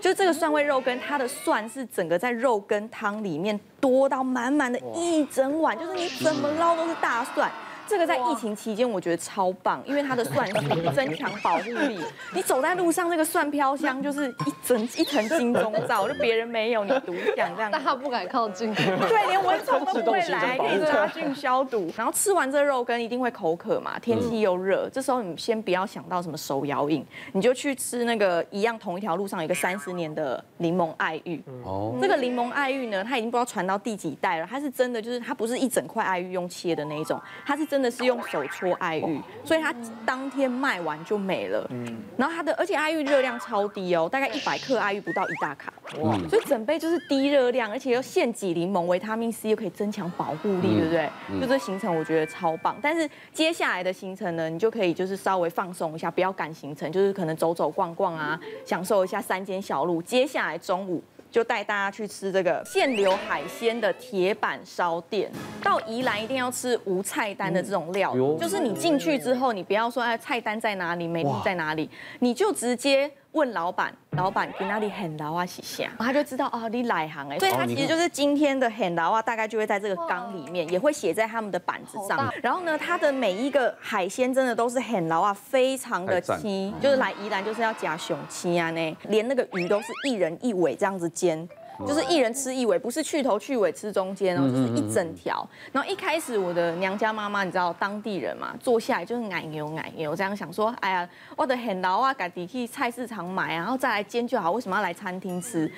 [0.00, 7.50] 就这个蒜味肉羹，它的蒜是整个在肉羹汤里面多到满满的一整碗，就是你怎么捞都是大蒜。
[7.90, 11.98] 这个在疫情期间我觉得超棒，因为它的蒜是增强保护力。
[12.32, 17.68] 你走在路上，那个蒜飘香就是一整一层金钟罩，就别人没有，你独享这样。
[17.68, 18.72] 大家不敢靠近。
[18.72, 21.92] 对，连蚊虫都不会来，可以杀菌消毒。
[21.96, 31.42] 然后吃完这肉羹一定会口渴嘛，天气又热，这时候你先不要想到什么手摇饮，你就去吃那个一样同一条路上有一个 三十年的柠檬爱玉。
[31.64, 31.98] 哦。
[32.00, 37.79] 这个柠檬爱玉呢，它已经不知道传到第几代了，它是真的，就是它不是一整块爱玉用切的那一种，它是真的。
[37.80, 41.66] 真的是用手搓爱玉，所以它当天卖完就没了。
[41.70, 45.72] 嗯，然后它的，而且爱玉热量超低哦，大概一百克爱玉不到一大卡。
[46.02, 51.10] 哇，所以整杯就是低热量，而且又现挤柠檬，维他命 C 又可以增强保护力，对不对？
[51.40, 52.76] 就这行程我觉得超棒。
[52.82, 60.02] 但是接下来的行程呢，你就可以就是稍微放松一下，不要赶行程，就是可能走走逛逛啊，享受一下山间小路。
[60.02, 61.02] 接下来中午。
[61.30, 65.30] 就带大家去吃这个现流海鲜的铁板烧店。
[65.62, 71.88] 到宜兰一定要吃无菜单的这种料，就是你进去之后，你不要说哎菜单在哪里，美女在哪里，
[72.18, 73.10] 你就直接。
[73.32, 75.46] 问老板，老板给那里很劳啊？
[75.46, 82.32] 洗下，他就知道哦，你来行哎，所以他其实就是今天的很劳啊，大概就会在这个缸里面，也会写在他们的板子上。
[82.42, 91.48] 然后呢，它的每一个海鲜真的都是很劳啊，非常的轻，就是来宜兰就是要夹雄青啊呢，连那个鱼都是一人一尾这样子煎。
[91.86, 95.48] 就是一人吃一尾，不是去头去尾吃中间哦，就是一整条。
[95.72, 105.70] 然后一开始我的娘家妈妈，你知道当地人嘛，坐下来就是奶牛奶牛这样想说，哎呀，我的很老啊，赶紧去菜市场买，然后再来煎就好，为什么要来餐厅吃？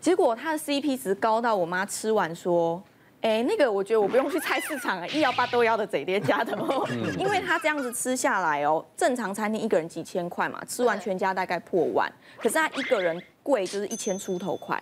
[0.00, 2.80] 结果他的 CP 值高到我妈吃完说，
[3.20, 6.86] 哎，那个我觉得我不用去菜市场啊，一幺八都要的贼爹家的哦，
[7.18, 14.80] 因为他这样子吃下来哦，正常餐厅一个人几千块嘛，吃完全家大概破万，可是他一个人贵就是一千出头块。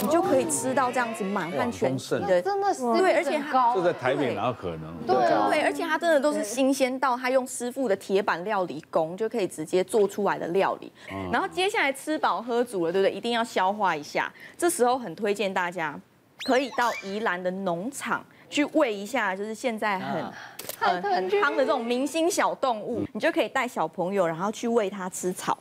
[0.00, 4.94] 你就可以吃到这样子满汉全席的，真的是对，而且它这在台北哪有可能？
[5.06, 5.16] 对
[5.50, 10.92] 对，而且它真的都是新鲜到他用师傅的铁板料理工就可以直接做出来的料理。
[11.32, 13.12] 然后接下来吃饱喝足了，对不对？
[13.12, 15.98] 一定要消化一下，这时候很推荐大家
[16.44, 20.24] 可以到宜兰的农场去喂一下，就是现在很
[20.78, 25.56] 很很夯的这种明星小动物，你就可以带小朋友，然后去喂它吃草，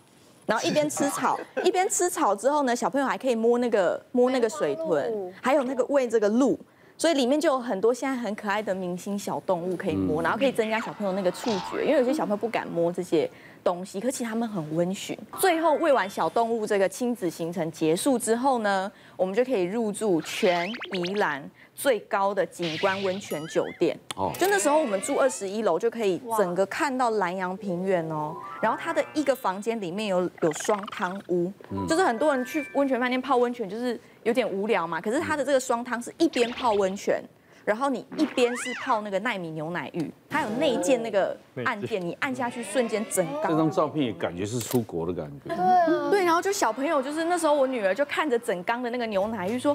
[0.51, 6.59] 然后一边吃草 一边吃草之后呢，小朋友还可以摸那个摸那个水豚，还有那个喂这个鹿。
[6.97, 13.27] 所以里面就有很多现在很可爱的明星小动物可以摸，然后可以增加小朋友那个触觉，因为有些小朋友不敢摸这些
[13.63, 15.17] 东西，可其实他们很温驯。
[15.39, 23.97] 最后喂完小动物这个亲子行程结束之后呢，我们就可以入住全宜兰最高的景观温泉酒店。
[24.15, 28.35] 哦，就那时候我们住二十一楼，就可以整个看到南洋平原哦。
[28.61, 31.51] 然后它的一个房间里面有有双汤屋，
[31.87, 33.99] 就是很多人去温泉饭店泡温泉就是。
[34.23, 37.19] 有点无聊嘛，可是它的这个双汤是一边泡温泉，
[37.63, 43.51] 然后你一边是泡那个奈米牛奶浴，它有内建那个按键，你按下去瞬间整缸。
[43.51, 45.55] 这张照片也感觉是出国的感觉。
[45.55, 46.09] 对啊。
[46.09, 49.73] 对，然后就小朋友就是那时候我女儿就看着整缸的那个牛奶浴说，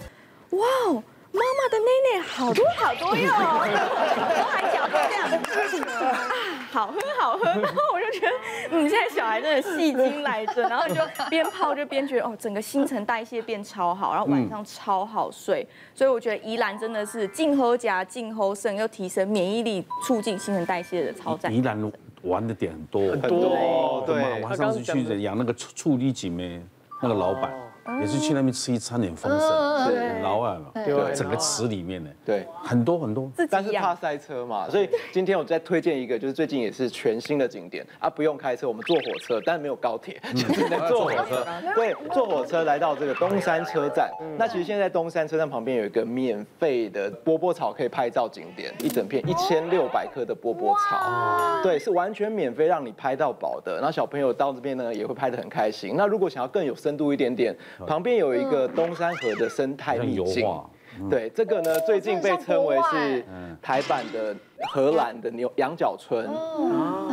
[0.50, 1.02] 哇哦。
[1.32, 5.28] 妈妈的奶奶好多好多哟， 都还讲这样
[6.00, 6.16] 啊，
[6.72, 10.94] 好喝好喝，然后我就觉得，你，现在小孩真的戏精来着，然后就
[11.28, 21.52] 边泡就边觉得，哦，整个新陈代谢变超好，然后晚上超好睡，所以我觉得宜兰真的是净喝甲、净喝肾，又提升免疫力、促进新陈代谢的超赞。
[21.54, 21.92] 宜兰
[22.22, 26.60] 玩的点很多，很多，对，晚上次去养那个处处理景咩，
[27.02, 27.52] 那个老板。
[28.00, 29.48] 也是去那边吃一餐，很丰盛，
[29.86, 37.86] 很老外嘛，对，整个池里面呢，对，很多很多，但是怕塞车嘛，所以今天我再推荐一个，就是最近也是全新的景点。
[37.98, 44.10] 啊，不用开车，我们坐火车，但是没有高铁，只能 坐火车，对，坐火车来到这个东山车站。
[44.36, 53.76] 那其实现在东山车站旁边有一个免费的波波草可以拍照景点，一整片一千六百棵的波波草，对，是完全免费让你拍到宝的。
[53.76, 55.94] 然后小朋友到这边呢，也会拍得很开心。
[55.96, 57.56] 那如果想要更有深度一点点。
[57.84, 60.48] 旁边有一个东山河的生态秘境，
[61.10, 63.24] 对，这个呢，最近被称为是
[63.60, 64.34] 台版的。
[64.68, 66.28] 荷兰的牛羊角村，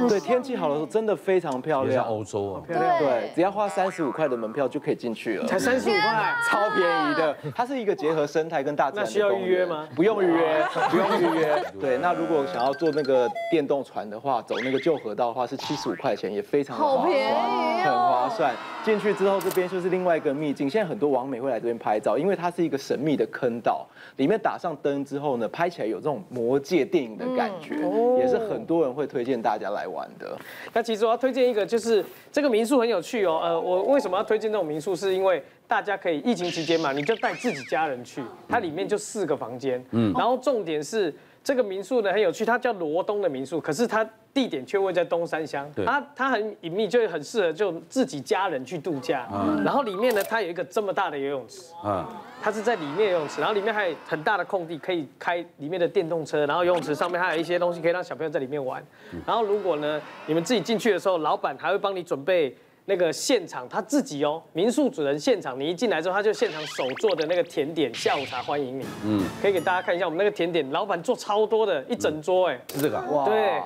[0.09, 2.05] 对，天气好的时候真的非常漂亮。
[2.05, 7.35] 欧洲啊，对，只要花三十五块的门票就可以进去了，才三十五块，超便宜的。
[7.55, 9.05] 它是一个结合生态跟大自然。
[9.05, 9.87] 那需要预约吗？
[9.95, 11.63] 不用预约，不用预约。
[11.79, 18.53] 对，那如果想要坐那个电动船的话，走那个旧河道的话是七十五块钱，也非常划算，很划算。
[18.83, 20.69] 进去之后，这边就是另外一个秘境。
[20.69, 23.85] 现在很多网美会来这边拍照，因为它是一个神秘的坑道，
[24.17, 27.42] 里面打上灯之后呢，拍起来有这种魔界电影的感觉，
[28.19, 30.37] 也是很多人会推荐大家来玩的。
[30.73, 33.39] 那其实我要推荐一个，就是这个民宿很有趣哦。
[33.43, 34.95] 呃，我为什么要推荐这种民宿？
[34.95, 49.27] 是因为大家可以疫情期间嘛，你就带自己家人去，它里面就四个房间，嗯，然后重点是这个民宿呢很有趣，它叫罗东的民宿，可是它地点却位在东山乡，它它很隐秘，就很适合就自己家人去度假。
[49.63, 52.05] 然后里面呢，它有一个这么大的游泳池，嗯。
[52.41, 58.85] 它是在里面游泳池，然后里面还有很大的空地，可以开里面的电动车，然后游泳池上面还有一些东西可以让小朋友在里面玩。
[59.25, 62.53] 然后如果呢，你们自己进去的时候，老板还会帮你准备
[62.85, 68.85] 那个现场他自己哦，民宿主人现场，你一进来之后，他就现场手做的那个甜点下午茶欢迎你。
[69.05, 73.25] 嗯，可以给大家看一下我们那个甜点，老板做超多的，一整桌哎，是这个哇？
[73.25, 73.61] 对，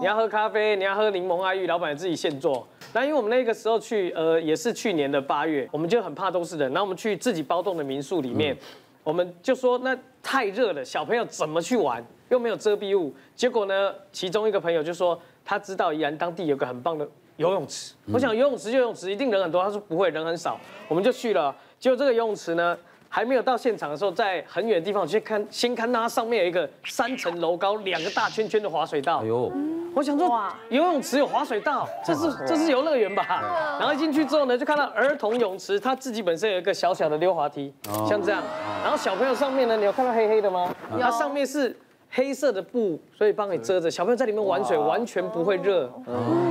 [0.00, 2.66] 你要喝咖啡，你要喝柠檬爱玉，老板自己现做。
[2.92, 6.68] 那因为我们那个时候去，呃，也是去年的八月，我们就很怕都是人。
[6.72, 8.58] 然后我们去自己包栋的民宿里面，嗯、
[9.04, 12.04] 我们就说那太热了，小朋友怎么去玩？
[12.30, 13.14] 又没有遮蔽物。
[13.36, 17.06] 结果呢，其中一个朋友就说他知道宜兰当地有个很棒的
[17.38, 17.94] 游泳池。
[18.06, 19.62] 嗯、我想游泳池就游泳池，一定人很多。
[19.64, 20.58] 他说不会，人很少。
[20.86, 21.54] 我们就去了。
[21.78, 22.76] 结果这个游泳池呢，
[23.08, 29.20] 还没有到现场的时候，在很远的地方去看，先看到它上面有一个三层楼高、两个大圈圈的滑水道。
[29.22, 29.50] 哎呦！
[29.94, 30.28] 我想说，
[30.68, 33.78] 游泳池有滑水道，这是这是游乐园吧？
[33.80, 37.72] 然后一进去之后呢，就看到儿童泳池，它自己本身有一个小小的溜滑梯，
[38.08, 38.42] 像这样。
[38.82, 40.72] 然后小朋友上面呢，你有看到黑黑的吗？
[41.00, 41.76] 它上面是
[42.10, 43.90] 黑色的布，所以帮你遮着。
[43.90, 45.90] 小朋友在里面玩水完全不会热。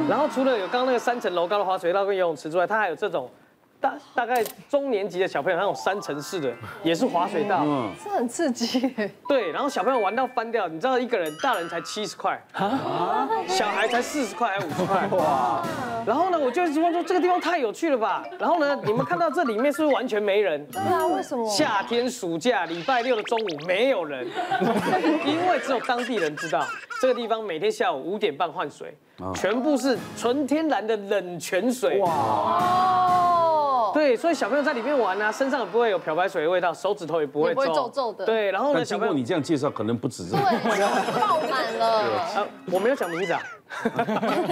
[0.09, 3.29] 然后除了有刚刚那个三层楼高的滑水道跟游泳池之外，它还有这种。
[3.79, 6.51] 大大概中年级的小朋友，那种三层式的，
[6.83, 8.91] 也是滑水道，嗯，是很刺激。
[9.27, 15.63] 对，然后小朋友玩到翻掉，你知道一个人，大人才七十块，啊，小孩才四十块还五十块，哇。
[16.05, 18.23] 然后呢，我就一直问说这个地方太有趣了吧。
[18.39, 20.65] 然后呢，你们看到这里面是不是完全没人？
[20.67, 21.47] 对啊，为什么？
[21.49, 24.27] 夏天暑假礼拜六的中午没有人，
[25.23, 26.65] 因为只有当地人知道
[26.99, 28.97] 这个地方每天下午五点半换水，
[29.35, 33.26] 全部是纯天然的冷泉水，哇。
[34.07, 38.25] 对，所以小朋友在里面玩啊，身上也不会有漂白水的味道，手指头也不会皱皱的。
[38.25, 40.43] 对，然后呢，经过你这样介绍，可能不止这个。
[40.43, 41.87] 对， 爆满了。
[42.35, 43.41] 啊，我没有讲名字啊。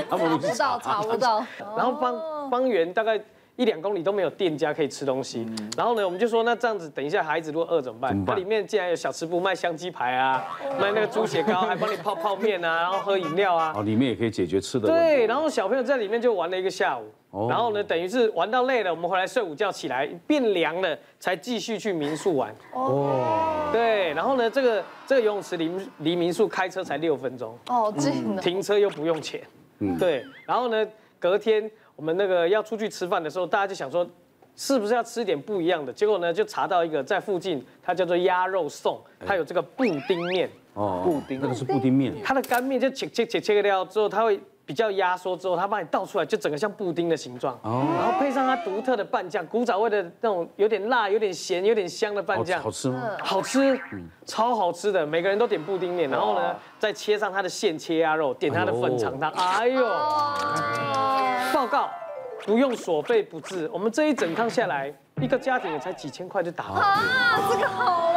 [0.10, 1.46] 查不到，查不到。
[1.78, 3.18] 然后方方圆大概
[3.56, 8.26] 一两公里都没有店家可以吃东西，然后呢，我们就说那这样子，等一下孩子如果饿怎么办？
[8.26, 10.46] 它里面竟然有小吃部卖香鸡排啊，
[10.78, 13.72] 卖那个猪血糕，还帮你泡泡面啊，然后喝饮料啊。
[13.74, 14.90] 哦，里面也可以解决吃的。
[14.90, 17.10] 对，然后小朋友在里面就玩了一个下午，
[17.50, 22.54] 然后呢，等于是玩到累了，我们回来睡午觉，起来变凉了，才继续去民宿玩。
[22.74, 23.70] 哦。
[23.72, 27.58] 对，然后呢，这个这个游泳池离离民宿开车才六分钟。
[27.68, 28.42] 哦，近的。
[28.42, 29.42] 停车又不用钱。
[29.80, 29.98] 嗯。
[29.98, 30.88] 对，然后呢，
[31.20, 31.70] 隔天。
[31.98, 34.06] 我们那个要出去吃饭的时候，大家就想说，
[34.54, 35.94] 是不是要吃点不一样的？
[35.94, 40.50] 结果呢，就查到一个在附近，它叫做鸭肉送，它有这个布丁面。
[40.74, 42.14] 哦，布丁，那个是布丁面。
[42.22, 47.54] 它的干面就切切切切掉之后，它会比较压缩之后，它帮你倒出来，就整个像布丁的形状。
[47.62, 47.86] 哦。
[48.00, 52.62] 然后配上它独特的拌酱，古早味的那种有点辣、有点咸、有点香的拌酱。
[52.62, 53.12] 好吃吗？
[53.22, 53.80] 好吃，
[54.26, 55.06] 超好吃的。
[55.06, 59.32] 每个人都点布丁面，然后呢，再切上它的现切鸭肉，点它的粉肠汤。
[59.32, 59.86] 哎呦。
[61.54, 61.90] 报告，
[62.46, 63.70] 不用所费不至。
[63.72, 64.92] 我们这一整趟下来，
[65.22, 66.82] 一个家庭也才几千块就打完。
[66.82, 68.15] 啊，这个好？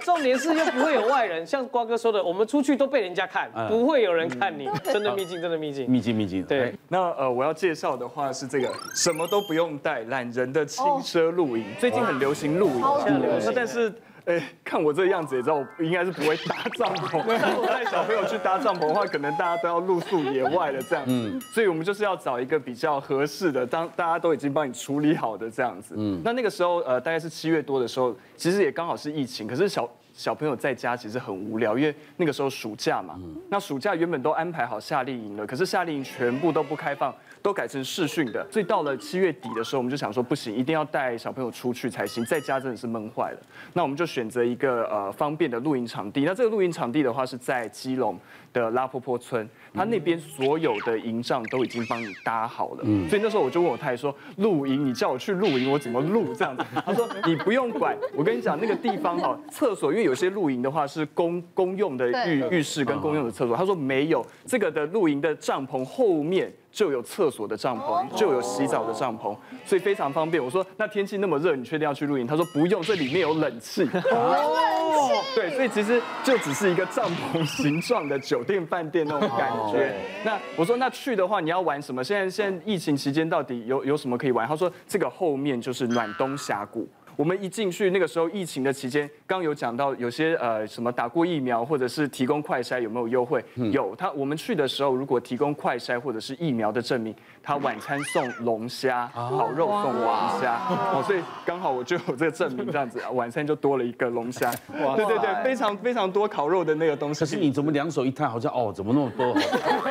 [0.00, 1.46] 重点是，又不会有外人。
[1.46, 4.68] 像瓜哥说的，我们出去都被人家看，不会有人看你。
[4.84, 6.42] 真的秘境，真的秘境，秘境，秘境。
[6.44, 11.64] 对，那呃，我要介绍的话是这个，什么都不用带，懒人的轻奢露营。
[11.78, 13.92] 最近很流行露营，现在流行，但是。
[14.26, 17.24] 哎，看我这样子也知道，我应该是不会搭帐篷。
[17.66, 21.04] 带小朋友去搭帐篷的话，可能大家都要露宿野外了这样。
[21.06, 25.94] 嗯，所以我们就是要找一个比较合适的，当大家都已经帮你处理好的这样子。
[25.96, 33.14] 嗯，那那个时候呃，大概是七月多的时候，其实也刚好是疫情，可是小小朋友在家其实很无聊，因为那个时候暑假嘛。
[33.18, 37.14] 嗯，那暑假原本都安排好夏令营了，可是夏令营全部都不开放。
[37.42, 43.38] 都改成试训的，所以到了七月底的时候，我们就想说不行，一定要带小朋友出去才行，在家真的是闷坏了。
[43.72, 46.24] 那我们就选择一个呃方便的露营场地。
[46.24, 48.18] 那这个露营场地的话是在基隆
[48.60, 52.80] 的拉坡坡村，他那边所有的营帐都已经帮你搭好了。
[52.84, 56.64] 嗯，所以那时候我就问我太太说，露营你叫我去露营，我怎么露这样子？
[56.84, 66.52] 他说你不用管，我跟你讲那个地方哈， 厕所，因为有些露营的话是公公用的浴浴室跟公用的厕所，他说没有，这个的露营的帐篷后面。
[66.76, 70.44] 就有厕所的帐篷，就有洗澡的帐篷，所以非常方便。
[70.44, 72.26] 我说那天气那么热，你确定要去露营？
[72.26, 73.88] 他说不用，这里面有冷气。
[74.12, 79.94] 哦， 对，所以其实就只是一个帐篷形状的酒店饭店那种感觉。
[80.22, 82.04] 那我说那去的话，你要玩什么？
[82.04, 84.46] 现在现在疫情期间到底有有什么可以玩？
[84.46, 86.86] 他说这个后面就是暖冬峡谷。
[87.16, 93.42] 我们一进去，那个时候疫情的期间，刚有讲到有些呃什么打过疫苗或者是提供快筛有没有优惠？
[93.72, 100.04] 有，他我们去的时候如果提供快筛或者是疫苗的证明，他晚餐送龙虾，烤肉送龙
[100.40, 100.60] 虾，
[100.92, 104.50] 哦，所以刚好我就有这个证明，这样子晚餐就多了一个龙虾。
[104.84, 107.20] 哇，对对对，非常非常多烤肉的那个东西。
[107.20, 109.34] 可是你怎么两手一摊，好像哦怎么那么多？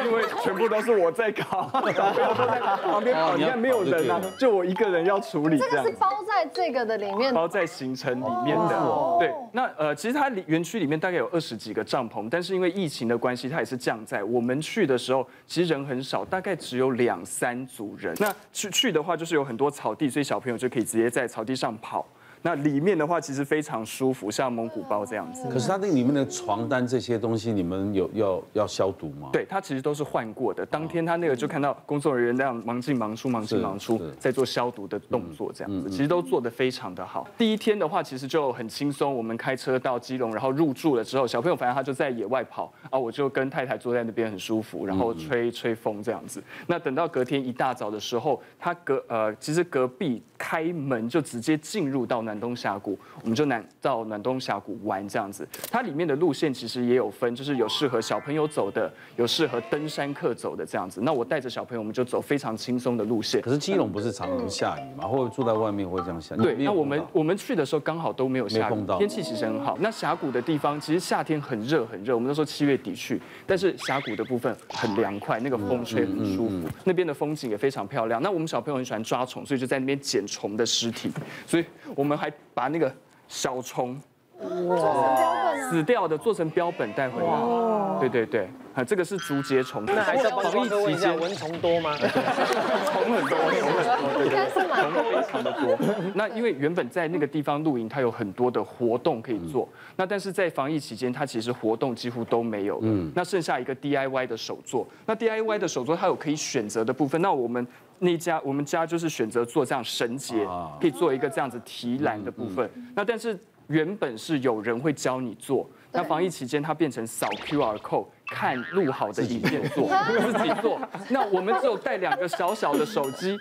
[0.05, 5.57] 因为全部都是我在烤， 小朋友都在旁边烤，你看没有人啊，就我一个人要处理。
[5.57, 7.33] 这个是包在这个的里面。
[7.33, 14.23] 包在行程里面的，对，那呃，其实它园区里面大概有二十几个帐篷，但是因为疫情的关系，它也是降在。
[14.23, 18.15] 我们去的时候，其实人很少，大概只有两三组人。
[18.19, 22.05] 那去去的话，就是有很多草地，所以小朋友就可以直接在草地上跑。
[22.45, 25.49] 那里面的话其实非常舒服，像蒙古包这样子。
[25.49, 29.29] 可是它那里面的床单这些东西，你们有要要消毒吗？
[29.33, 30.63] 对，它其实都是换过的。
[30.63, 37.27] 当天他那个就看到工作人员那样忙进忙出，忙进忙出，在做消毒的动作，这样子，其实都做得非常的好。
[37.35, 39.11] 第一天的话，其实就很轻松。
[39.11, 46.43] 我们开车到基隆，然后入住了之后，小朋友反正他就在野外跑啊，我就跟太太坐在那边很舒服，然后吹吹风这样子。
[46.67, 52.36] 那等到隔天一大早的时候，他隔呃，其实隔壁开门就直接进入到那。
[52.36, 55.47] 暖冬峡谷，我们就南到暖冬峡谷玩这样子。
[55.71, 60.99] 它里面的路线其实也有分，就是有适合小朋友走的，有适合登山客走的这样子。
[61.01, 63.41] 那我带着小朋友，我们就走非常轻松的路线。
[63.41, 65.07] 可是基隆不是常常下雨吗？
[65.07, 66.41] 会不会住在外面会这样下雨？
[66.41, 69.77] 对，那我们我们去的时候刚好都没有下雨，天气其实很好。
[69.79, 78.21] 那峡谷的地方其实夏天很热很热，我们那时候七月底去，但是峡谷的部分很凉快，那个风吹很舒服，那边的风景也非常漂亮。
[78.21, 81.11] 那我们小朋友很喜欢抓虫，所以就在那边捡虫的尸体，
[81.45, 81.65] 所以
[81.95, 82.32] 我们还。
[82.55, 82.89] 把那个
[83.28, 83.99] 小虫，
[84.39, 89.84] 哇，死掉的做成标本带回来，对对对，啊，这个是竹节虫。
[89.86, 91.97] 那还是防疫期间蚊虫多吗？
[91.97, 95.78] 虫很多，虫很多，对对，虫非常的多。
[96.13, 99.67] 那因为原本在那个地方露营，它有很多的活动可以做，
[99.97, 103.11] 那但是在防疫期间，它其实活动几乎都没有了。
[103.13, 107.67] 那剩下一个 DIY 的手作，那 DIY 的手作它有可以选择的部分，那我们。
[107.99, 110.45] 那家我们家就是选择做这样绳结，
[110.79, 112.69] 可以做一个这样子提篮的部分。
[112.95, 113.37] 那但是
[113.67, 119.87] 原本是有人会教你做，那防疫期间它变成扫 QR code 看录好的影片做，
[120.37, 120.79] 自己做。
[121.09, 123.37] 那我们只有带两个小小的手机，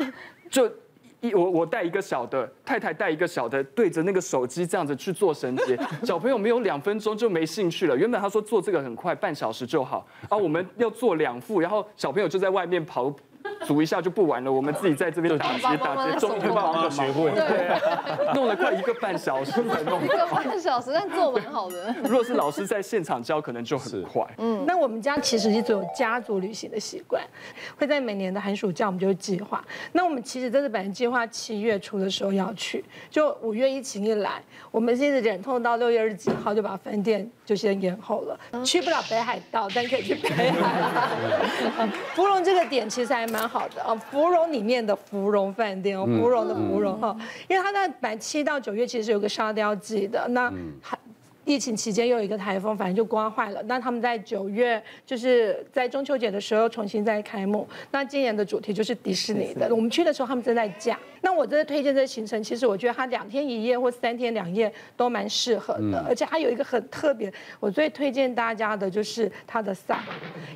[0.49, 0.67] 就
[1.21, 1.35] 一。
[1.35, 5.77] 我我带一个小的，太太带一个小的，对着那个手机这样子去做绳结，
[6.07, 7.97] 小朋友没有两分钟就没兴趣了。
[7.97, 13.15] 原本他说做这个很快，半小时就好，啊，我们要做两副，然后小朋友就在外面跑。
[13.67, 20.05] 组一下就不玩了，我们自己在这边打结打结，终于帮忙学会，对，弄了快一个半小时才弄。
[20.05, 21.95] 一个半小时，但做蛮好的。
[22.03, 24.23] 如果是老师在现场教，可能就很快。
[24.39, 27.23] 嗯，那我们家其实一直有家族旅行的习惯，
[27.79, 29.65] 会在每年的寒暑假我们就会计划。
[29.93, 41.89] 那我们其实这次本来计划七月初的时候要去，就五月疫情一来，我们现在忍痛到六月二十几号就把饭店就先延后了，去不了北海道，但可以去北海。
[42.15, 43.44] 芙蓉这个点其实还蛮。
[43.49, 47.17] 好的啊，芙蓉里面的芙蓉饭店哦，芙蓉的芙蓉哈，
[47.49, 50.99] 因为它在满七到九月其实是有个沙雕季的，那还。
[51.47, 53.63] 疫情期间又有一个台风，反正就刮坏了。
[53.65, 57.69] 那他们在九月，就是在中秋节的时候重新再开幕。
[57.91, 59.69] 那今年的主题就是迪士尼的。
[59.69, 60.99] 我们去的时候他们正在架。
[61.25, 66.05] 那我真的推荐这个行程，其实我觉得它两天一夜或三天两夜都蛮适合的。
[66.07, 70.01] 而且它有一个很特别，我最推荐大家的就是它的伞，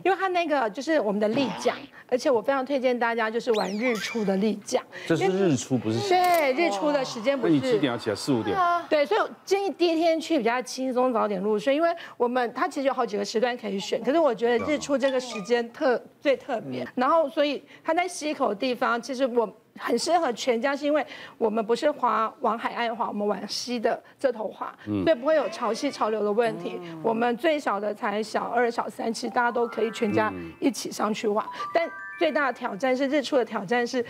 [0.05, 1.75] 因为它那个就是我们的立桨，
[2.07, 4.85] 而且我非常推荐大家就是玩日出的立桨。
[5.07, 6.09] 这是日出不是？
[6.11, 7.55] 对，日出的时间不是。
[7.55, 8.14] 那你几点要起来？
[8.14, 8.55] 四五点。
[8.91, 10.59] 对，所以我建议第一天去比较。
[10.69, 16.87] 轻松早点入睡，因为我们它其实有好几个时段可以选，可是我觉得日出这个时间特最特别。
[16.95, 19.49] 然后，所以它在溪口的地方，其实我
[19.79, 21.05] 很适合全家，是因为
[21.37, 26.81] 我们不是划往海岸划，我们往西的这头划，所以不会有潮汐潮流的问题。
[27.03, 31.49] 我们最小的才小二小三，其实大家都可以全家一起上去划。
[31.72, 34.05] 但最大的挑战是日出的挑战是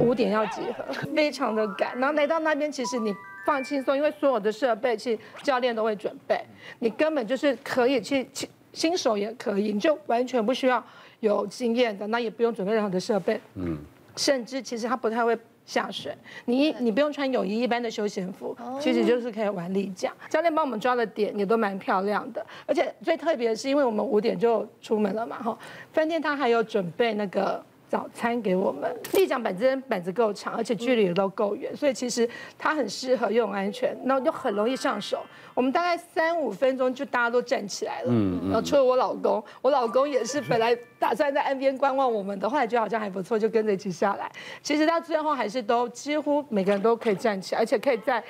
[0.00, 0.84] 五点要集合，
[1.14, 1.98] 非常的赶。
[1.98, 3.14] 然后来到那边，其实你。
[3.44, 6.40] 放轻松，因为所有的设备其实教练都会准备，
[6.78, 8.24] 你根本就是可以去，
[8.72, 10.80] 新手也可以，你就完全不需要
[11.18, 13.76] 有经验的，那也不用准备任何的设备，嗯，
[14.16, 20.12] 甚至其实他不太会下水，你你不用穿泳衣，一般的休闲服，其实就是可以玩立桨。
[20.28, 25.58] 教练帮我们抓的点也都蛮漂亮的，而且最特别的是，因为我们五点就出门了嘛，哈，
[25.92, 27.64] 饭店他还有准备那个。
[27.92, 32.26] 早餐给我们，立桨本身板子够长，而且距离也都够远，所以其实
[32.58, 35.22] 它很适合又安全，然后又很容易上手。
[35.52, 44.32] 我们大概三五分钟就大家都站起来了，嗯，然后除了我老公，我老公也是本来打算在岸边观望我们的，后来觉得好像还不错，就跟着一起下来。
[44.62, 48.24] 其实到最后还是都几乎每个人都可以站起来，而且可以在。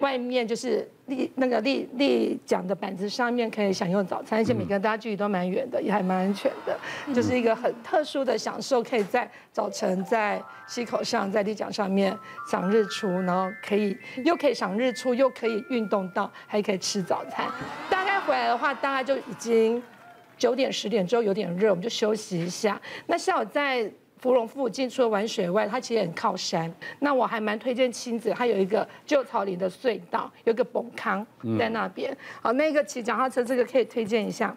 [0.00, 6.78] 外面就是立那个立立奖的板子上面可以享用早餐，而且每个人大家距离都蛮远的，也还蛮安全的，
[7.14, 12.16] 就是一个很特殊的享受，可以在早晨在溪口上，在立奖上面
[12.50, 17.46] 赏日出，然后可以又可以赏日出，又可以运动到，还可以吃早餐。
[17.90, 19.82] 大概回来的话，大概就已经
[20.36, 22.80] 九点十点之后有点热，我们就休息一下。
[23.06, 23.90] 那下午在。
[24.18, 26.72] 芙蓉附近除了玩水外，它其实很靠山。
[26.98, 31.26] 那我还蛮推荐亲子，它有一个旧草林的隧道，有个崩坑
[31.58, 32.16] 在那边。
[32.42, 34.54] 好，那个骑脚踏车这个可以推荐一下，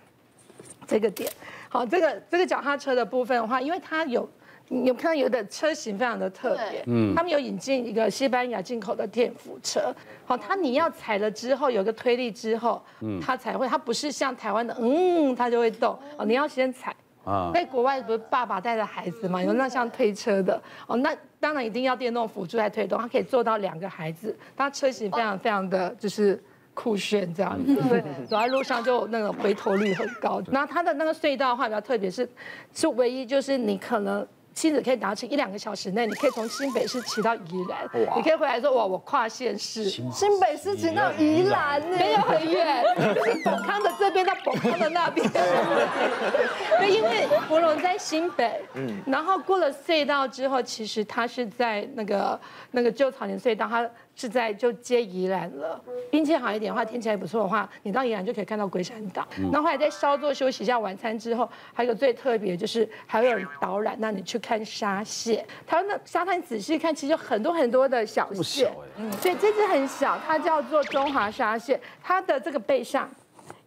[0.87, 1.31] 这个点。
[1.69, 4.27] 好，这个这个脚踏车的部分的话，因为它有，
[4.67, 9.93] 你有看到有的车型非常的特别，嗯，他们有引进一个西班牙进口的电扶车。
[10.25, 15.97] 好，它你要踩了之后有个推力之后，嗯，它才会，它不是像台湾的，嗯，它就会动。
[16.17, 16.93] 哦，你要先踩。
[17.23, 20.61] 啊，在国外不是爸爸带着孩子嘛，有那像推车的。
[20.87, 26.41] 哦，那当然一定要电动辅助来推动，它可以做到两个孩子，它车型非常非常的就是
[26.73, 27.57] 酷炫这样。
[27.65, 30.41] 子，所以走在路上就那个回头率很高。
[30.51, 32.27] 然后它的那个隧道的话比较特别，是
[32.73, 34.27] 是唯一就是你可能。
[34.53, 42.83] 亲子可以达成一两个小时内，你可以从新北市骑到宜兰，你可以回来说哇，我跨县市，新北市骑到宜兰呢，没有很远，
[43.15, 45.27] 就是宝康的这边到宝康的那边。
[46.79, 52.39] 对，因为芙蓉在新北，嗯，然后过了隧道之后，其实它是在那个
[52.71, 53.89] 那个旧草原隧道，它。
[54.15, 55.81] 是在就接宜兰了，
[56.11, 59.27] 运气好一点的话，天气还不错的话，你到宜兰就可以看到龟山岛。
[59.51, 65.43] 然后后来再稍作休息一下晚餐之后，还有最特别就是还有人导览，让你去看沙蟹。
[65.65, 73.09] 台湾的沙滩仔细看，其实有很多很多的小蟹，嗯，所以这只很小，它叫做中华沙蟹，它的这个背上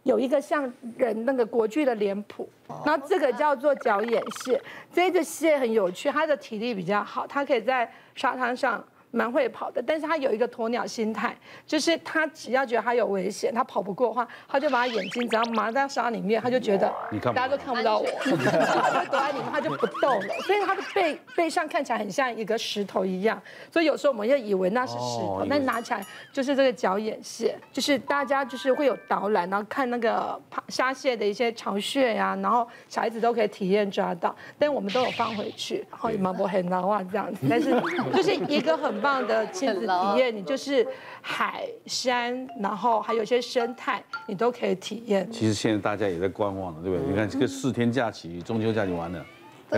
[0.04, 2.48] 有一个像人那个国剧的脸谱，
[2.84, 4.60] 然后这个叫做角眼蟹，
[4.92, 8.84] 这只蟹很有趣，它的体力比较好，它可以在沙滩上。
[9.14, 11.36] 蛮会跑的，但是他有一个鸵鸟心态，
[11.66, 16.92] 就是他只要觉得他有危险，他跑不过的话，他就把他眼睛只要埋在沙里面，他就觉得
[17.22, 17.98] 大家都看不到。
[17.98, 20.34] 我，他就躲在里面，他就不动了。
[20.44, 23.40] 所以他的背背上看起来很像一个石头一样，
[23.72, 37.70] 所以有时候我们就以为那是石头，但拿起来就是这个脚眼蟹，就是大家就是会有导览，然后看那个虾蟹的一些巢穴呀，然后小孩子都可以体验抓到，但我们都有放回去，然后也蛮不很难忘这样子，但是
[38.12, 40.86] 就是一个很棒的亲子体验，你就是
[41.20, 45.30] 海山，然后还有一些生态，你都可以体验。
[45.30, 47.06] 其实现在大家也在观望了，对不对？
[47.06, 49.22] 你看这个四天假期，中秋假期完了。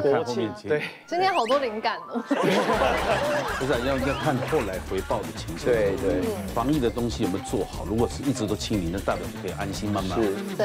[0.00, 2.22] 在看后面，对，今天好多灵感哦。
[3.58, 5.64] 不是要要看后来回报的情况。
[5.64, 6.20] 对对，
[6.54, 7.86] 防疫的东西有没有做好？
[7.86, 10.18] 如果是一直都清零，那代表可以安心慢慢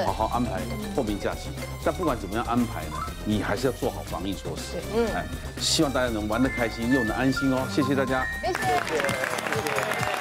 [0.05, 0.59] 好好安排
[0.95, 1.49] 后面假期。
[1.85, 4.77] 但不管怎么样安排呢，你还是要做好防疫措施。
[4.93, 5.25] 嗯，哎，
[5.59, 7.65] 希望大家能玩得开心，又能安心哦。
[7.69, 8.25] 谢谢大家。
[8.41, 10.20] 谢谢。